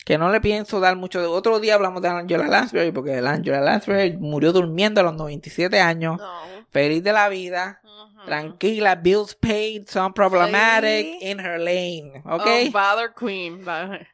[0.07, 1.27] que no le pienso dar mucho de...
[1.27, 5.79] Otro día hablamos de Angela Lansbury, porque la Angela Lansbury murió durmiendo a los 97
[5.81, 6.41] años, No.
[6.71, 7.83] feliz de la vida.
[8.25, 11.19] Tranquila, bills paid, son problematic, Sí.
[11.31, 12.23] in her lane.
[12.25, 12.43] ¿Ok?
[12.69, 13.61] Oh, Valor Queen.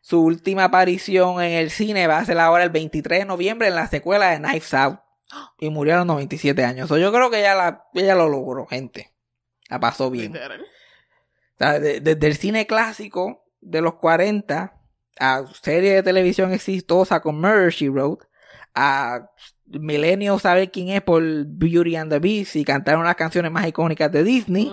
[0.00, 3.76] Su última aparición en el cine va a ser ahora el 23 de noviembre en
[3.76, 4.98] la secuela de Knives Out.
[5.58, 6.88] Y murió a los 97 años.
[6.88, 9.12] So, yo creo que ella, la, ella lo logró, gente.
[9.68, 10.32] La pasó bien.
[11.58, 14.78] Desde el cine clásico de los 40
[15.20, 18.26] a serie de televisión exitosa con Murder She Wrote,
[18.74, 19.28] a
[19.66, 24.10] Milenio saber quién es por Beauty and the Beast y cantar unas canciones más icónicas
[24.10, 24.72] de Disney,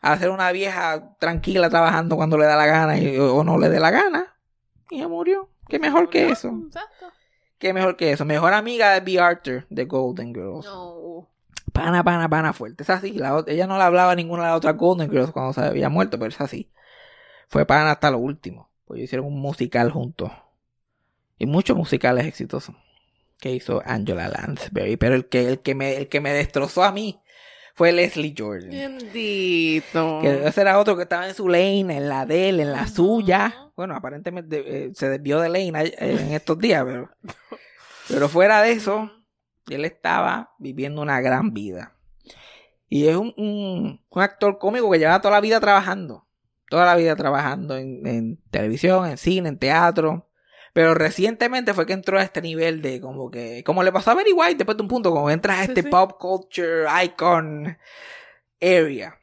[0.00, 3.68] a ser una vieja tranquila trabajando cuando le da la gana y- o no le
[3.68, 4.36] dé la gana.
[4.90, 5.50] Y murió.
[5.68, 6.48] ¿Qué mejor que eso?
[6.66, 7.06] Exacto.
[7.60, 8.24] ¿Qué mejor que eso?
[8.24, 9.20] Mejor amiga de B.
[9.20, 10.64] Arthur de Golden Girls.
[10.64, 11.28] No.
[11.74, 12.82] Pana, pana, pana fuerte.
[12.82, 13.12] Es así.
[13.12, 15.90] La, ella no le hablaba a ninguna de las otras Golden Girls cuando se había
[15.90, 16.72] muerto, pero es así.
[17.48, 18.70] Fue pana hasta lo último.
[18.86, 20.32] Pues hicieron un musical juntos.
[21.38, 22.74] Y muchos musicales exitosos.
[23.38, 24.96] Que hizo Angela Lansbury.
[24.96, 27.20] Pero el que, el que, me, el que me destrozó a mí
[27.74, 28.70] fue Leslie Jordan.
[28.70, 30.20] Bendito.
[30.22, 32.86] Que ese era otro que estaba en su lane, en la de él, en la
[32.86, 33.70] suya.
[33.76, 37.08] Bueno, aparentemente eh, se desvió de lane eh, en estos días, pero,
[38.10, 39.10] pero fuera de eso,
[39.68, 41.96] él estaba viviendo una gran vida.
[42.88, 46.26] Y es un, un, un actor cómico que lleva toda la vida trabajando.
[46.68, 50.28] Toda la vida trabajando en, en televisión, en cine, en teatro.
[50.72, 54.14] Pero recientemente fue que entró a este nivel de como que, como le pasó a
[54.14, 55.88] Mary White después de un punto, como entras a Sí, este sí.
[55.88, 57.76] pop culture icon
[58.60, 59.16] area.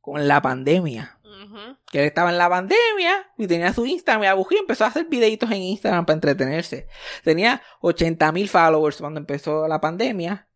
[0.00, 1.15] Con la pandemia.
[1.90, 5.06] Que él estaba en la pandemia y tenía su Instagram y abují, empezó a hacer
[5.06, 6.86] videitos en Instagram para entretenerse.
[7.24, 10.48] Tenía 80 mil followers cuando empezó la pandemia.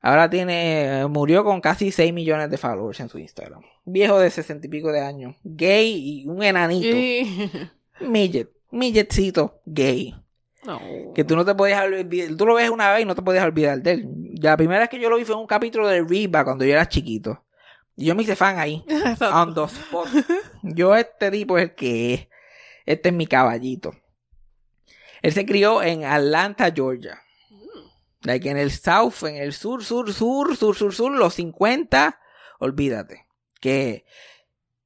[0.00, 3.62] Ahora tiene, murió con casi 6 millones de followers en su Instagram.
[3.84, 5.36] Viejo de 60 y pico de años.
[5.44, 6.88] Gay y un enanito.
[6.88, 7.70] Y...
[8.00, 8.50] Midget.
[8.72, 10.14] Midgetcito gay.
[10.64, 10.80] No.
[11.14, 12.36] Que tú no te podías olvidar.
[12.36, 14.08] Tú lo ves una vez y no te podías olvidar de él.
[14.40, 16.72] La primera vez que yo lo vi fue en un capítulo de Reba cuando yo
[16.72, 17.44] era chiquito.
[17.96, 18.84] Yo me hice fan ahí.
[18.88, 19.30] Exacto.
[19.34, 20.08] On the spot.
[20.62, 22.28] Yo este tipo es el que es.
[22.86, 23.92] Este es mi caballito.
[25.22, 27.20] Él se crió en Atlanta, Georgia.
[28.22, 32.20] Like en el south, en el sur, sur, sur, sur, sur, sur, los 50,
[32.60, 33.26] olvídate.
[33.60, 34.04] Que,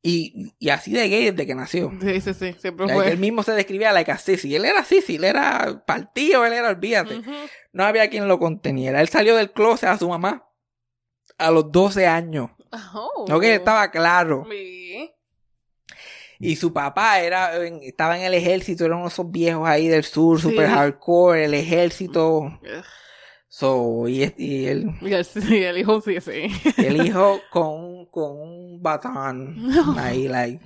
[0.02, 1.90] y, y así de gay desde que nació.
[2.00, 2.54] Sí, sí, sí.
[2.58, 3.10] Siempre Like, fue.
[3.10, 4.54] él mismo se describía like a sissy.
[4.54, 7.22] Él era sissy, él era partido, él era, olvídate.
[7.72, 9.00] No había quien lo conteniera.
[9.00, 10.46] Él salió del closet a su mamá
[11.38, 12.50] a los 12 años.
[12.94, 13.40] Oh.
[13.40, 14.46] Que estaba claro.
[14.50, 15.12] Sí.
[16.38, 20.50] Y su papá era, estaba en el ejército, eran esos viejos ahí del sur, Sí.
[20.50, 22.38] super hardcore, el ejército.
[22.40, 22.84] Ugh.
[23.48, 26.42] So, y, y el, Y el, hijo sí, sí.
[26.76, 29.56] el hijo con, con un batón
[29.98, 30.60] ahí, like,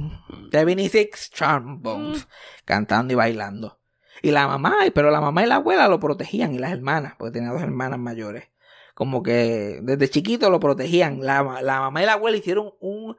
[0.51, 2.27] 76 trombones,
[2.65, 3.79] cantando y bailando.
[4.23, 7.35] Y la mamá, pero la mamá y la abuela lo protegían, y las hermanas, porque
[7.35, 8.49] tenía dos hermanas mayores.
[8.95, 11.21] Como que desde chiquito lo protegían.
[11.21, 13.17] La, la mamá y la abuela hicieron un,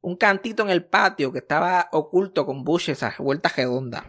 [0.00, 4.04] un cantito en el patio que estaba oculto con bushes a vueltas redondas.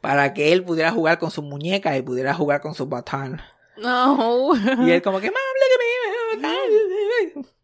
[0.00, 3.40] Para que él pudiera jugar con sus muñecas y pudiera jugar con su batón.
[3.76, 4.52] No.
[4.86, 5.78] Y él como que, mom, look at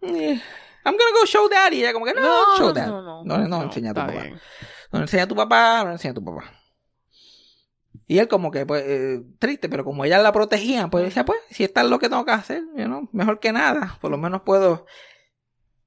[0.02, 0.42] me.
[0.84, 1.76] I'm gonna go show daddy.
[1.76, 2.86] Y ella como que, no, show dad.
[2.86, 4.24] no, No, no, enseña a tu papá.
[4.92, 6.44] No le enseña a tu papá, no le enseña a tu papá.
[8.10, 11.38] Y él como que, pues, eh, triste, pero como ella la protegían, pues decía, pues,
[11.48, 14.42] si está lo que tengo que hacer, you know, mejor que nada, por lo menos
[14.42, 14.84] puedo.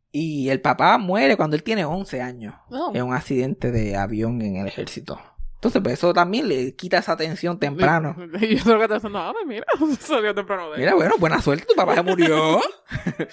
[0.09, 2.95] Y el papá muere cuando él tiene 11 años, No.
[2.95, 5.19] en un accidente de avión en el ejército.
[5.55, 8.15] Entonces, pues eso también le quita esa atención temprano.
[8.39, 9.65] Y yo creo que te pensando, ah, pues mira,
[9.99, 12.61] salió temprano de Mira, bueno, buena suerte, tu papá se murió.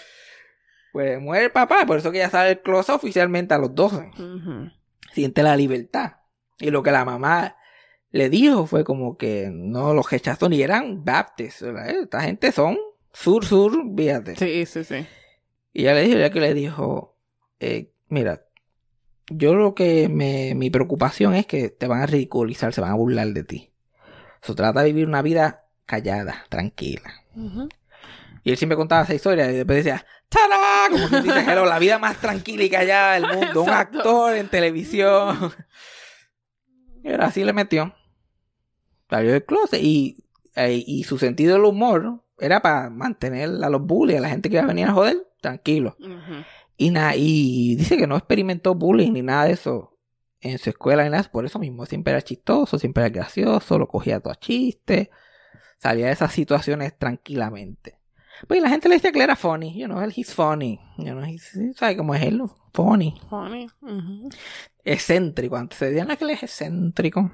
[0.93, 4.11] pues muere el papá, por eso que ya sale el close oficialmente a los 12.
[4.19, 4.69] Ujú.
[5.13, 6.15] Siente la libertad.
[6.59, 7.55] Y lo que la mamá
[8.11, 11.89] le dijo fue como que no los rechazó ni eran baptistas.
[11.89, 12.79] Esta gente son
[13.13, 14.37] sur, sur, fíjate.
[14.37, 15.07] Sí, sí, sí.
[15.73, 17.17] Y ella le dijo, ya que le dijo,
[17.61, 18.45] eh, mira,
[19.29, 22.97] yo lo que me, mi preocupación es que te van a ridiculizar, se van a
[22.97, 23.73] burlar de ti.
[24.43, 27.13] Se trata de vivir una vida callada, tranquila.
[28.43, 30.89] Y él siempre contaba esa historia y después decía, ¡Tada!
[30.91, 33.63] Como que dice, "Hello, la vida más tranquila y callada del mundo.
[33.63, 35.53] Un actor en televisión.
[37.03, 37.95] Y ahora así le metió.
[39.11, 40.25] Salió del closet y,
[40.57, 44.49] eh, y su sentido del humor era para mantener a los bullies, a la gente
[44.49, 45.97] que iba a venir a joder, tranquilo.
[46.77, 49.99] Y, na- y dice que no experimentó bullying ni nada de eso
[50.41, 51.25] en su escuela ni nada.
[51.31, 55.11] Por eso mismo siempre era chistoso, siempre era gracioso, lo cogía todo a chiste.
[55.79, 57.99] Salía de esas situaciones tranquilamente.
[58.49, 59.79] Pues y la gente le decía que era funny.
[59.79, 60.81] You know, él he's funny.
[60.97, 62.41] You know, he's, ¿sabe cómo es él?
[62.73, 63.21] Funny.
[63.29, 63.67] Funny.
[63.83, 64.31] Ujú.
[64.85, 65.57] Excéntrico.
[65.57, 67.31] Antes se decían que él es excéntrico.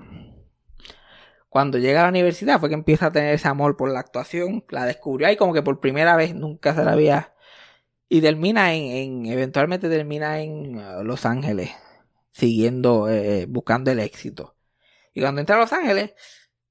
[1.48, 4.64] Cuando llega a la universidad fue que empieza a tener ese amor por la actuación.
[4.68, 7.34] La descubrió ahí como que por primera vez nunca se la había
[8.08, 11.70] Y termina en, en eventualmente termina en uh, Los Ángeles,
[12.32, 14.56] siguiendo, eh, buscando el éxito.
[15.14, 16.14] Y cuando entra a Los Ángeles,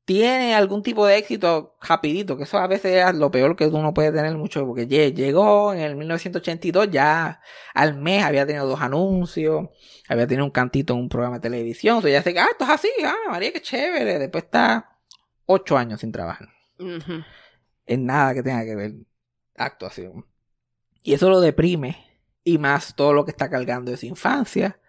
[0.05, 3.93] tiene algún tipo de éxito rapidito, que eso a veces es lo peor que uno
[3.93, 7.41] puede tener mucho, porque llegó en el 1982, ya
[7.73, 9.69] al mes había tenido dos anuncios,
[10.07, 12.65] había tenido un cantito en un programa de televisión, entonces ya sé que, ah, esto
[12.65, 14.99] es así, ah, María, qué chévere, después está
[15.47, 18.93] ocho años sin trabajar, en nada que tenga que ver
[19.57, 20.25] actuación.
[21.01, 22.05] Y eso lo deprime,
[22.43, 24.79] y más todo lo que está cargando de su infancia,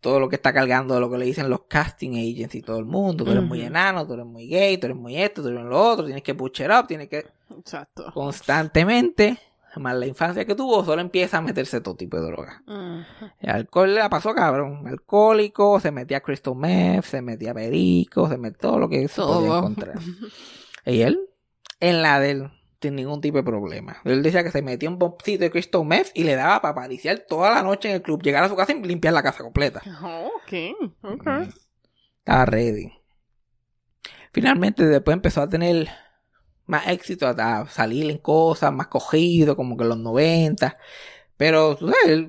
[0.00, 2.78] todo lo que está cargando de lo que le dicen los casting agents y todo
[2.78, 3.24] el mundo.
[3.24, 5.78] Tú eres muy enano, tú eres muy gay, tú eres muy esto, tú eres lo
[5.80, 7.26] otro, tienes que push it up, tienes que
[7.58, 8.10] Exacto.
[8.14, 9.38] constantemente,
[9.76, 12.62] más la infancia que tuvo, solo empieza a meterse todo tipo de droga.
[12.66, 13.26] Ujú.
[13.40, 18.38] El alcohol le la pasó cabrón, alcohólico, se metía crystal meth, se metía perico, se
[18.38, 19.58] metía todo lo que se podía Todo.
[19.58, 19.98] encontrar.
[20.86, 21.20] Y él,
[21.78, 22.50] en la de él,
[22.80, 23.98] sin ningún tipo de problema.
[24.04, 27.24] Él decía que se metía un bombcito de crystal meth y le daba para pariciar
[27.28, 29.82] toda la noche en el club, llegar a su casa y limpiar la casa completa.
[30.02, 30.52] Oh, ok,
[31.02, 31.26] ok.
[32.20, 32.92] Estaba ready.
[34.32, 35.88] Finalmente después empezó a tener
[36.66, 40.78] más éxito, a salir en cosas, más cogido, como que en los 90.
[41.36, 42.28] Pero, tú sabes,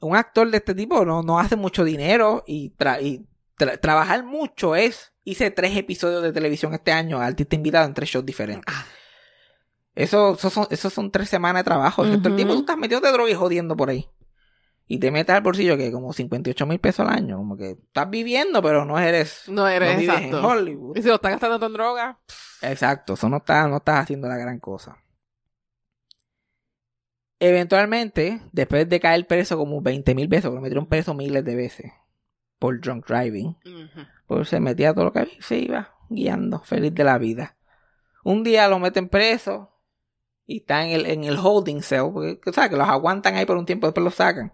[0.00, 3.26] un actor de este tipo no, no hace mucho dinero y, tra- y
[3.58, 5.12] tra- trabajar mucho es...
[5.24, 8.74] Hice tres episodios de televisión este año, artista invitado en tres shows diferentes.
[9.98, 12.04] Eso, eso, son, eso son tres semanas de trabajo.
[12.04, 12.36] El resto del Ujú.
[12.36, 14.08] tiempo tú estás metido de droga y jodiendo por ahí.
[14.86, 17.36] Y te metes al bolsillo que como 58 mil pesos al año.
[17.36, 20.38] Como que estás viviendo, pero no eres No eres no vives exacto.
[20.38, 20.96] en Hollywood.
[20.96, 22.18] Y si lo estás gastando todo en droga,
[22.62, 24.96] Exacto, eso no estás no estás haciendo la gran cosa.
[27.40, 31.54] Eventualmente, después de caer preso como 20 mil veces, porque lo metieron preso miles de
[31.56, 31.92] veces
[32.58, 34.00] por drunk driving, ujú.
[34.26, 37.56] pues se metía todo lo que había y se iba guiando, feliz de la vida.
[38.24, 39.77] Un día lo meten preso
[40.48, 42.70] y está en el, en el holding cell, porque ¿sabes?
[42.70, 44.52] que los aguantan ahí por un tiempo, después los sacan.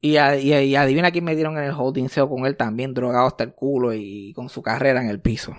[0.00, 3.26] Y, a- y, y adivina quién metieron en el holding cell con él también, drogado
[3.26, 5.54] hasta el culo y con su carrera en el piso.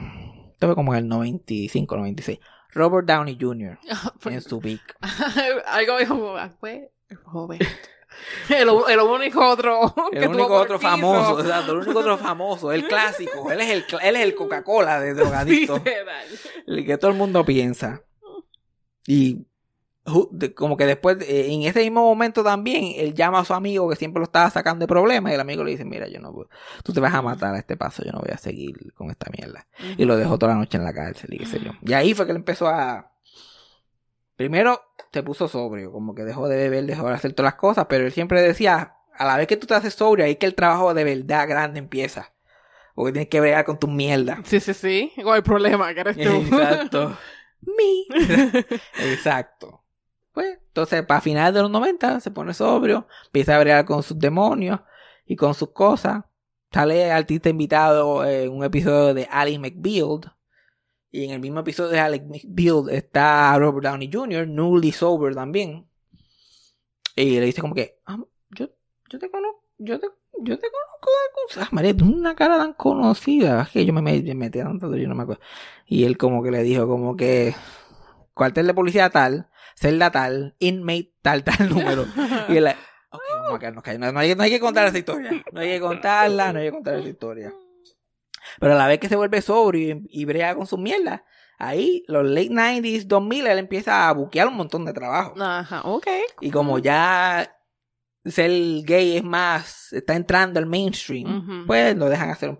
[0.51, 2.39] Esto fue como en el 95, 96.
[2.71, 3.77] Robert Downey Jr.
[4.25, 4.97] en su peak.
[5.67, 6.81] Algo dijo ah, pues,
[7.25, 7.59] joven.
[8.49, 13.51] El, el único otro que El único otro famoso, el único otro famoso, el clásico.
[13.51, 15.81] Él es el, él es el Coca-Cola de drogadicto.
[16.65, 18.01] El que todo el mundo piensa.
[19.09, 19.43] Y
[20.53, 23.95] como que después, eh, en ese mismo momento también, él llama a su amigo que
[23.95, 26.47] siempre lo estaba sacando de problemas y el amigo le dice, mira, yo no puedo,
[26.83, 29.31] tú te vas a matar a este paso, yo no voy a seguir con esta
[29.35, 29.65] mierda.
[29.97, 31.71] Y lo dejó toda la noche en la cárcel y qué sé yo.
[31.81, 33.11] Y ahí fue que él empezó a...
[34.35, 34.79] Primero
[35.11, 38.05] se puso sobrio, como que dejó de beber, dejó de hacer todas las cosas, pero
[38.05, 40.93] él siempre decía, a la vez que tú te haces sobrio, ahí que el trabajo
[40.93, 42.31] de verdad grande empieza.
[42.93, 44.39] Porque tienes que bregar con tu mierda.
[44.43, 45.13] Sí, sí, sí.
[45.17, 46.29] Igual el problema que eres tú.
[46.55, 47.17] Exacto.
[47.61, 48.05] Me.
[49.11, 49.83] Exacto.
[50.33, 54.17] Pues, entonces, para finales de los 90, se pone sobrio, empieza a bregar con sus
[54.17, 54.79] demonios
[55.25, 56.23] y con sus cosas.
[56.71, 60.33] Sale artista invitado en un episodio de Ali McBeal.
[61.11, 65.89] Y en el mismo episodio de Ali McBeal está Robert Downey Jr., newly sober también.
[67.15, 68.19] Y le dice como que, ah,
[68.51, 68.69] yo,
[69.09, 70.07] yo te conozco, yo te,
[70.41, 71.67] yo te conozco de cosas.
[71.67, 73.63] Ah, María, tú una cara tan conocida.
[73.63, 75.41] Es que yo me, me, me metí tanto, yo no me acuerdo.
[75.85, 77.55] Y él como que le dijo como que
[78.33, 82.05] cuartel de policía tal, celda tal, inmate tal, tal número.
[82.49, 84.07] Y él, ok, vamos a quedarnos callados.
[84.07, 85.31] No, no hay, no hay que contar esa historia.
[85.51, 87.53] No hay que contarla, no hay que contar esa historia.
[88.59, 91.21] Pero a la vez que se vuelve sobrio y, y brega con sus mierdas,
[91.57, 95.33] ahí los late 90s, 2000, él empieza a buquear un montón de trabajo.
[95.39, 96.07] Ajá, ok.
[96.41, 97.55] Y como ya
[98.31, 98.51] ser
[98.83, 102.57] gay es más, está entrando al mainstream, pues lo dejan hacer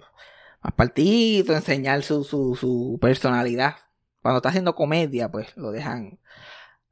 [0.61, 3.75] más partidos, enseñar su, su, su personalidad.
[4.21, 6.19] Cuando está haciendo comedia, pues lo dejan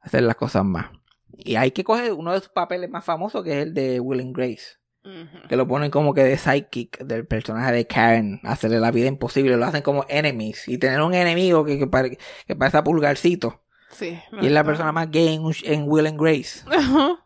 [0.00, 0.86] hacer las cosas más.
[1.36, 4.20] Y hay que coger uno de sus papeles más famosos, que es el de Will
[4.20, 4.78] and Grace.
[5.48, 9.56] Que lo ponen como que de sidekick del personaje de Karen, hacerle la vida imposible,
[9.56, 10.68] lo hacen como enemies.
[10.68, 13.62] Y tener un enemigo que, que, pare- que parece a pulgarcito.
[13.90, 14.18] Sí.
[14.42, 16.62] Y es la persona más gay en, en Will and Grace.
[16.70, 17.24] Ajá.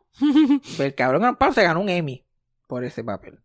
[0.76, 2.24] Pero el cabrón Amparo se ganó un Emmy
[2.66, 3.40] por ese papel.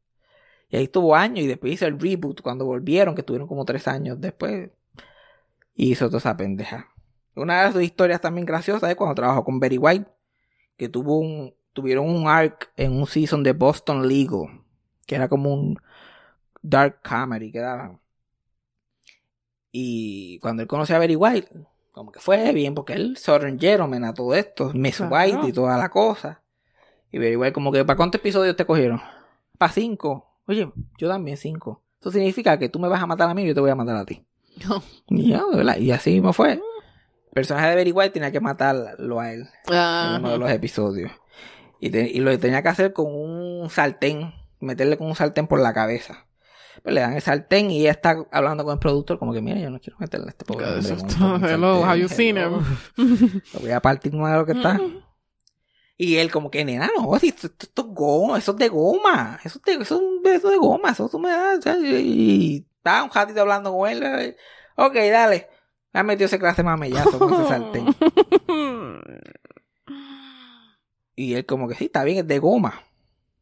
[0.70, 3.88] Y ahí estuvo años y después hizo el reboot cuando volvieron, que tuvieron como tres
[3.88, 4.70] años después.
[5.76, 6.90] Y hizo toda esa pendeja.
[7.36, 10.10] Una de sus historias también graciosas es cuando trabajó con Betty White,
[10.76, 14.64] que tuvo un, tuvieron un arc en un season de Boston Legal,
[15.06, 15.78] que era como un
[16.62, 18.00] dark comedy que daban.
[19.72, 21.50] Y cuando él conoció a Betty White,
[21.92, 25.00] como que fue bien, porque él Gentleman a todo esto, Miss.
[25.02, 26.42] White y toda la cosa.
[27.12, 29.02] Y Betty White como que, ¿para cuántos episodios te cogieron?
[29.58, 30.40] Para cinco.
[30.48, 31.84] Oye, yo también cinco.
[32.00, 33.76] Eso significa que tú me vas a matar a mí y yo te voy a
[33.76, 34.26] matar a ti.
[34.68, 34.82] No.
[35.10, 35.78] Y, ya, ¿verdad?
[35.78, 36.60] y así mismo fue.
[37.34, 39.48] personaje de White tenía que matarlo a él
[40.16, 41.12] en uno de los episodios.
[41.80, 45.60] Y, te- y lo tenía que hacer con un sartén, meterle con un sartén por
[45.60, 46.26] la cabeza.
[46.84, 49.60] Pues le dan el sartén y ella está hablando con el productor como que, mira,
[49.60, 50.82] yo no quiero meterle a este pobre hombre
[51.54, 52.54] Hello, have you seen him?
[53.54, 54.80] Lo voy a partir más de lo que está.
[56.00, 59.40] Y él como que, nena, no, si esto, esto- es goma, eso es de goma,
[59.44, 63.04] eso es de, eso es un beso de goma, eso tú me das, y estaba
[63.04, 64.36] un ratito hablando con él,
[64.76, 65.50] ok, dale,
[65.94, 67.96] me ha metido ese clase mamellazo con ese sartén.
[71.16, 72.84] Y él como que, sí, está bien, es de goma,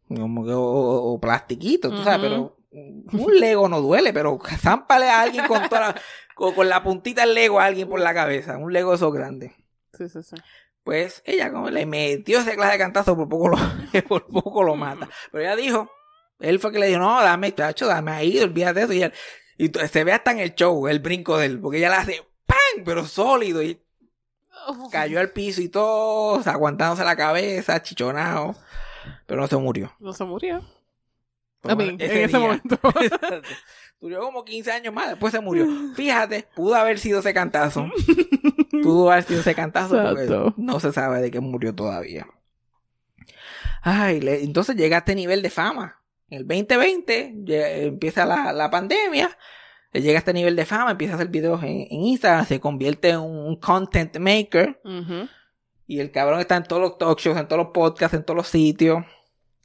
[0.07, 5.09] como que, o, o- o plastiquito, tú sabes, pero un Lego no duele, pero zámpale
[5.09, 5.95] a alguien con toda la,
[6.35, 9.13] con, con la puntita del Lego a alguien por la cabeza, un Lego de esos
[9.13, 9.51] grandes.
[9.97, 10.35] Sí, sí, sí.
[10.85, 13.57] Pues ella como le metió ese clase de cantazo, por poco lo,
[14.07, 15.09] por poco lo mata.
[15.31, 15.91] Pero ella dijo,
[16.39, 18.93] él fue que le dijo, no, dame, chacho, dame ahí, olvídate de eso.
[18.93, 19.13] Y, él-
[19.57, 22.23] y se ve hasta en el show, el brinco de él, porque ella le hace
[22.45, 22.83] ¡pam!
[22.85, 23.63] Pero sólido.
[23.63, 23.81] Y
[24.91, 28.55] cayó al piso y todo, aguantándose la cabeza, chichonado.
[29.25, 29.91] Pero no se murió.
[29.99, 30.63] No se murió.
[31.63, 32.77] En ese día- momento.
[33.99, 35.65] Duró como 15 años más, después se murió.
[35.95, 37.89] Fíjate, pudo haber sido ese cantazo.
[38.83, 40.25] Pudo haber sido ese cantazo porque
[40.57, 42.27] no se sabe de qué murió todavía.
[43.81, 46.01] Ay, le- entonces llega a este nivel de fama.
[46.29, 49.37] En el 2020 lle- empieza la, la pandemia.
[49.93, 52.59] Él llega a este nivel de fama, empieza a hacer videos en, en Instagram, se
[52.59, 54.81] convierte en un content maker.
[55.87, 58.35] Y el cabrón está en todos los talk shows, en todos los podcasts, en todos
[58.35, 59.05] los sitios,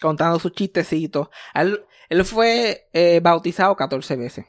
[0.01, 1.29] contando sus chistecitos.
[1.55, 1.81] Él,
[2.11, 4.45] él fue eh, bautizado 14 veces.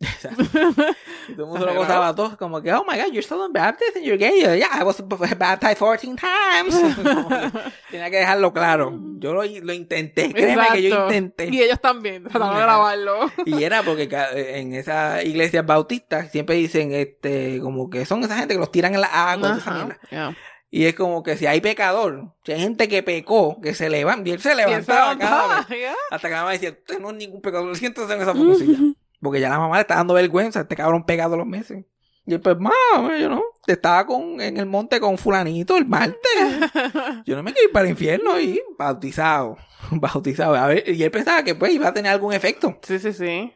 [1.36, 3.96] Todo el mundo lo gozaba todos como que, oh my god, you're still in baptist
[3.96, 4.40] and you're gay.
[4.58, 4.96] Yeah, I was
[5.38, 6.74] baptized 14 times.
[7.90, 8.98] Tenía que dejarlo claro.
[9.18, 11.48] Yo lo, lo intenté, créeme que yo intenté.
[11.50, 13.30] Y ellos también, tratando de grabarlo.
[13.44, 18.36] Y era porque ca- en esas iglesias bautistas siempre dicen, este, como que son esa
[18.38, 19.50] gente que los tiran en la agua.
[19.56, 19.98] Ajá.
[20.10, 20.36] Yeah.
[20.72, 24.28] Y es como que si hay pecador, si hay gente que pecó, que se levanta,
[24.28, 25.78] y él se él se levantaba cada levantaba, vez.
[25.80, 25.94] yeah.
[26.10, 28.78] Hasta que la mamá decía, usted no es ningún pecador, siéntese en esa fotosilla.
[29.20, 31.84] Porque ya la mamá le está dando vergüenza, este cabrón pegado los meses.
[32.26, 35.86] Y él, pues, mamá, yo no, te estaba con, en el monte con fulanito el
[35.86, 36.20] martes.
[37.26, 39.56] Yo no me quiero ir para el infierno y bautizado,
[39.90, 40.54] bautizado.
[40.54, 42.78] A ver, y él pensaba que pues iba a tener algún efecto.
[42.82, 43.52] Sí, sí, sí.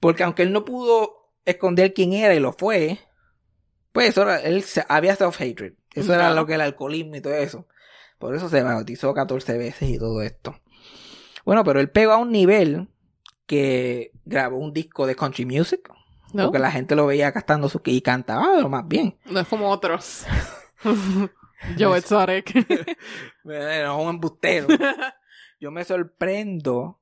[0.00, 2.98] Porque aunque él no pudo esconder quién era y lo fue,
[3.92, 5.74] pues eso era, él había self-hatred.
[5.94, 7.66] Eso era lo que el alcoholismo y todo eso.
[8.18, 10.58] Por eso se bautizó 14 veces y todo esto.
[11.44, 12.88] Bueno, pero él pegó a un nivel
[13.46, 15.92] que grabó un disco de country music.
[16.32, 16.44] ¿No?
[16.44, 19.18] Porque la gente lo veía cantando su y cantaba lo más bien.
[19.26, 20.24] No es como otros.
[21.78, 22.66] Joe Exotic.
[23.44, 24.68] Era un embustero.
[25.60, 27.00] Yo me sorprendo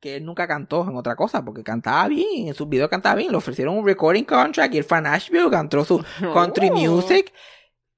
[0.00, 3.30] que él nunca cantó en otra cosa, porque cantaba bien, en sus videos cantaba bien,
[3.30, 6.74] le ofrecieron un recording contract y él fue a Nashville, cantó su country Oh.
[6.74, 7.32] music,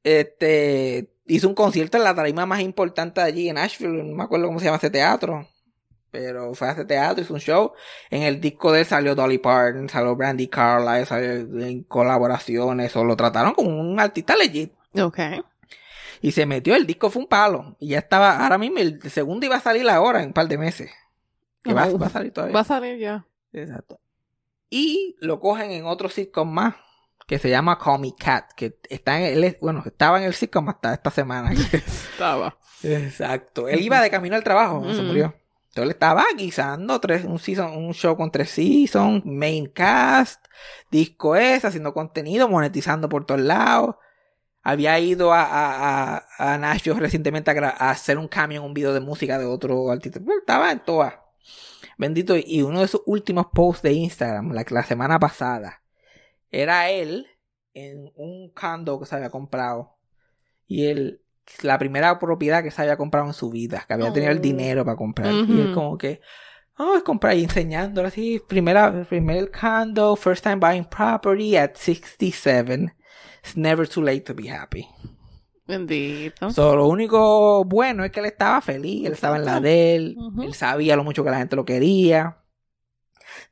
[0.03, 4.23] este, hizo un concierto en la tarima más importante de allí en Nashville, no me
[4.23, 5.47] acuerdo cómo se llama ese teatro,
[6.11, 7.73] pero fue a ese teatro, hizo un show,
[8.11, 11.31] en el disco de él salió Dolly Parton, salió Brandy Carlisle, salió
[11.65, 14.73] en colaboraciones, o lo trataron como un artista legit.
[15.01, 15.19] Ok.
[16.23, 17.77] Y se metió, el disco fue un palo.
[17.79, 20.59] Y ya estaba, ahora mismo, el segundo iba a salir ahora en un par de
[20.59, 20.91] meses.
[21.63, 22.55] Que va, va a salir todavía.
[22.55, 23.25] Va a salir ya.
[23.53, 23.99] Exacto.
[24.69, 26.75] Y lo cogen en otro sitcom más,
[27.27, 30.69] que se llama Call Me Cat, que está en el, bueno, estaba en el sitcom
[30.69, 31.53] hasta esta semana.
[31.73, 32.57] Estaba.
[32.83, 33.69] Exacto.
[33.69, 35.07] Él iba de camino al trabajo, se Mm.
[35.07, 35.35] murió.
[35.71, 40.45] Entonces él estaba guisando tres, un season, un show con tres seasons, main cast,
[40.91, 43.95] disco es, haciendo contenido, monetizando por todos lados.
[44.63, 48.93] Había ido a, a, a, a Nashville recientemente a, hacer un cambio en un video
[48.93, 50.19] de música de otro artista.
[50.21, 51.15] Bueno, estaba en todas.
[51.97, 52.35] Bendito.
[52.37, 55.85] Y uno de sus últimos posts de Instagram, la, la semana pasada,
[56.51, 57.29] era él
[57.75, 59.97] en un condo que se había comprado.
[60.67, 61.23] Y él,
[61.63, 64.43] la primera propiedad que se había comprado en su vida, que había tenido el Oh.
[64.43, 65.33] dinero para comprar.
[65.33, 66.21] Y él como que,
[66.79, 72.95] oh, es comprar y enseñándolo así, primera, primer condo, first time buying property at 67.
[73.43, 74.87] It's never too late to be happy.
[75.67, 76.51] Bendito.
[76.51, 80.17] So, lo único bueno es que él estaba feliz, él estaba en la de él,
[80.43, 82.39] él sabía lo mucho que la gente lo quería.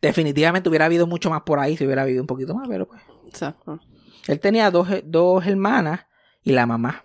[0.03, 3.01] Definitivamente hubiera habido mucho más por ahí si hubiera habido un poquito más, pero pues.
[3.29, 3.79] Exacto.
[4.27, 6.07] Él tenía dos, dos hermanas
[6.43, 7.05] y la mamá.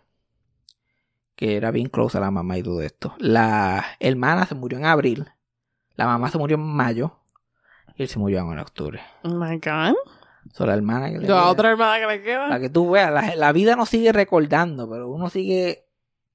[1.44, 3.16] Que era bien close a la mamá y todo esto.
[3.18, 5.28] La hermana se murió en abril.
[5.98, 7.18] La mamá se murió en mayo.
[7.98, 9.02] Y él se murió en octubre.
[9.24, 9.94] Oh my God.
[10.54, 12.48] So, la hermana que le La queda- otra hermana que le queda.
[12.48, 15.86] Para que tú veas, la, la vida nos sigue recordando, pero uno sigue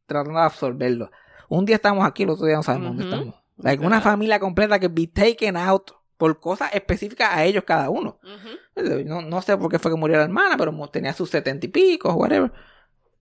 [0.05, 1.11] tratando de absorberlo.
[1.49, 3.35] Un día estamos aquí, el otro día no sabemos dónde estamos.
[3.57, 8.19] Like, una familia completa que be taken out por cosas específicas a ellos cada uno.
[9.07, 11.71] No, no sé por qué fue que murió la hermana, pero tenía sus setenta y
[11.71, 12.53] pico, whatever.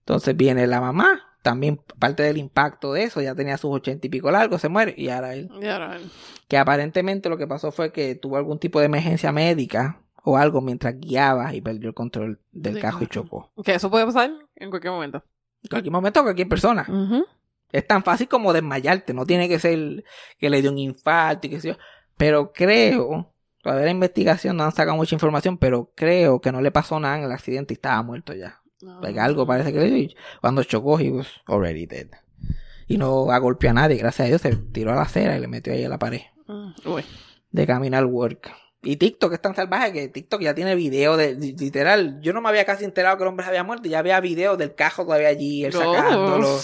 [0.00, 4.10] Entonces viene la mamá, también parte del impacto de eso, ya tenía sus ochenta y
[4.10, 5.50] pico largos, se muere, y ahora él.
[5.62, 6.02] Y ahora él.
[6.46, 10.60] Que aparentemente lo que pasó fue que tuvo algún tipo de emergencia médica o algo
[10.60, 13.50] mientras guiaba y perdió el control del Sí, carro y chocó.
[13.64, 15.24] Que eso puede pasar en cualquier momento.
[15.62, 16.86] En cualquier momento, cualquier persona.
[17.72, 20.04] Es tan fácil como desmayarte, no tiene que ser
[20.36, 21.78] que le dio un infarto y que sé yo.
[22.18, 23.32] Pero creo,
[23.62, 27.16] todavía la investigación no han sacado mucha información, pero creo que no le pasó nada
[27.16, 28.57] en el accidente y estaba muerto ya.
[28.80, 32.08] Like, algo parece que le cuando chocó, he was already dead.
[32.86, 35.40] Y no a golpear a nadie, gracias a Dios se tiró a la acera y
[35.40, 36.22] le metió ahí a la pared
[36.84, 37.04] Uy.
[37.50, 38.50] de camino al work.
[38.82, 42.20] Y TikTok es tan salvaje que TikTok ya tiene video de literal.
[42.22, 44.20] Yo no me había casi enterado que el hombre se había muerto y ya había
[44.20, 46.58] video del cajo todavía allí, él sacándolo.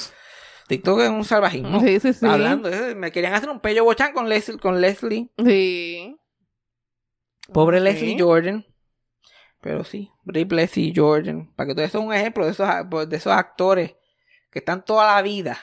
[0.68, 1.80] TikTok es un salvajismo.
[1.80, 2.26] Sí, sí, sí.
[2.26, 5.28] Hablando, eh, me querían hacer un pello bochán con Leslie, con Leslie.
[5.44, 6.16] Sí.
[7.52, 7.80] Pobre.
[7.80, 8.64] Leslie Jordan.
[9.64, 11.50] Pero sí, Rip Leslie Jordan.
[11.56, 13.94] Para que todo eso es un ejemplo de esos, a- de esos actores
[14.50, 15.58] que están toda la vida.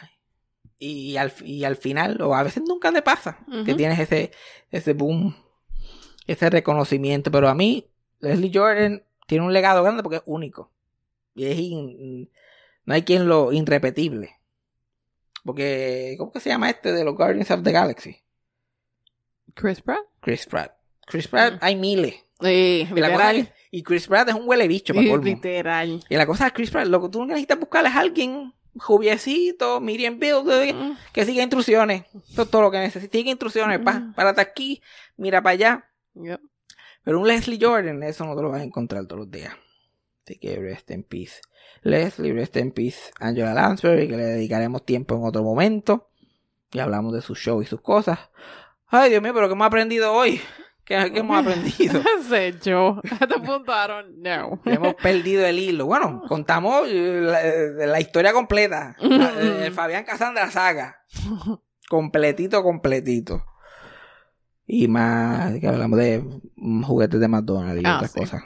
[0.79, 4.31] Y al, y al final, o a veces nunca te pasa, que tienes ese,
[4.71, 5.35] ese boom,
[6.25, 7.29] ese reconocimiento.
[7.29, 7.87] Pero a mí,
[8.19, 10.71] Leslie Jordan tiene un legado grande porque es único.
[11.35, 12.31] Y es in-
[12.85, 14.31] no hay quien lo irrepetible.
[15.43, 18.17] Porque, ¿cómo que se llama este de los Guardians of the Galaxy?
[19.53, 20.01] Chris Pratt.
[20.21, 20.71] Chris Pratt.
[21.05, 21.57] Chris Pratt, Mm.
[21.61, 22.15] hay miles.
[22.41, 23.53] Sí, Y, literal.
[23.71, 25.25] y Chris Pratt es un huele bicho para Sí, colmo.
[25.25, 26.03] literal.
[26.09, 30.17] Y la cosa es Chris Pratt, lo que tú necesitas buscar es alguien jubiecito, Miriam
[30.19, 30.97] Bill, Mm.
[31.13, 32.03] que siga instrucciones.
[32.29, 33.11] Eso es todo lo que necesitas.
[33.11, 34.13] Sigue instrucciones, pa, Mm.
[34.13, 34.81] párate aquí,
[35.17, 35.89] mira para allá.
[36.15, 36.39] Yep.
[37.03, 39.53] Pero un Leslie Jordan, eso no te lo vas a encontrar todos los días.
[40.25, 41.41] Así que rest in peace.
[41.83, 43.11] Leslie, rest in peace.
[43.19, 46.09] Angela Lansbury, que le dedicaremos tiempo en otro momento.
[46.71, 48.19] Y hablamos de su show y sus cosas.
[48.87, 50.39] Ay, Dios mío, pero ¿qué hemos aprendido hoy?
[51.03, 52.01] ¿Qué, qué hemos aprendido?
[52.29, 52.99] Sé yo.
[53.19, 54.21] Te apuntaron.
[54.21, 54.59] No.
[54.65, 55.85] Hemos perdido el hilo.
[55.85, 58.95] Bueno, contamos eh, la, eh, la historia completa.
[58.99, 60.97] La- eh, Fabián Casandra saga.
[61.89, 63.45] Completito, completito.
[64.67, 66.23] Y más, que hablamos de
[66.83, 68.19] juguetes de McDonald's y Ah, otras sí.
[68.19, 68.43] cosas.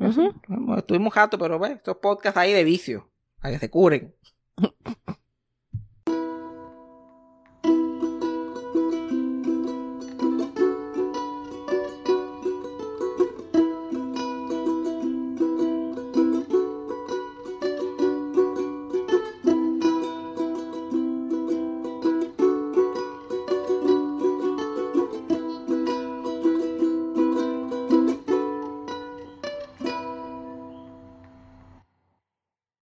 [0.00, 0.32] Ujú.
[0.76, 3.10] Estuvimos un rato, pero ve, estos podcasts ahí de vicio.
[3.40, 4.14] A que se curen.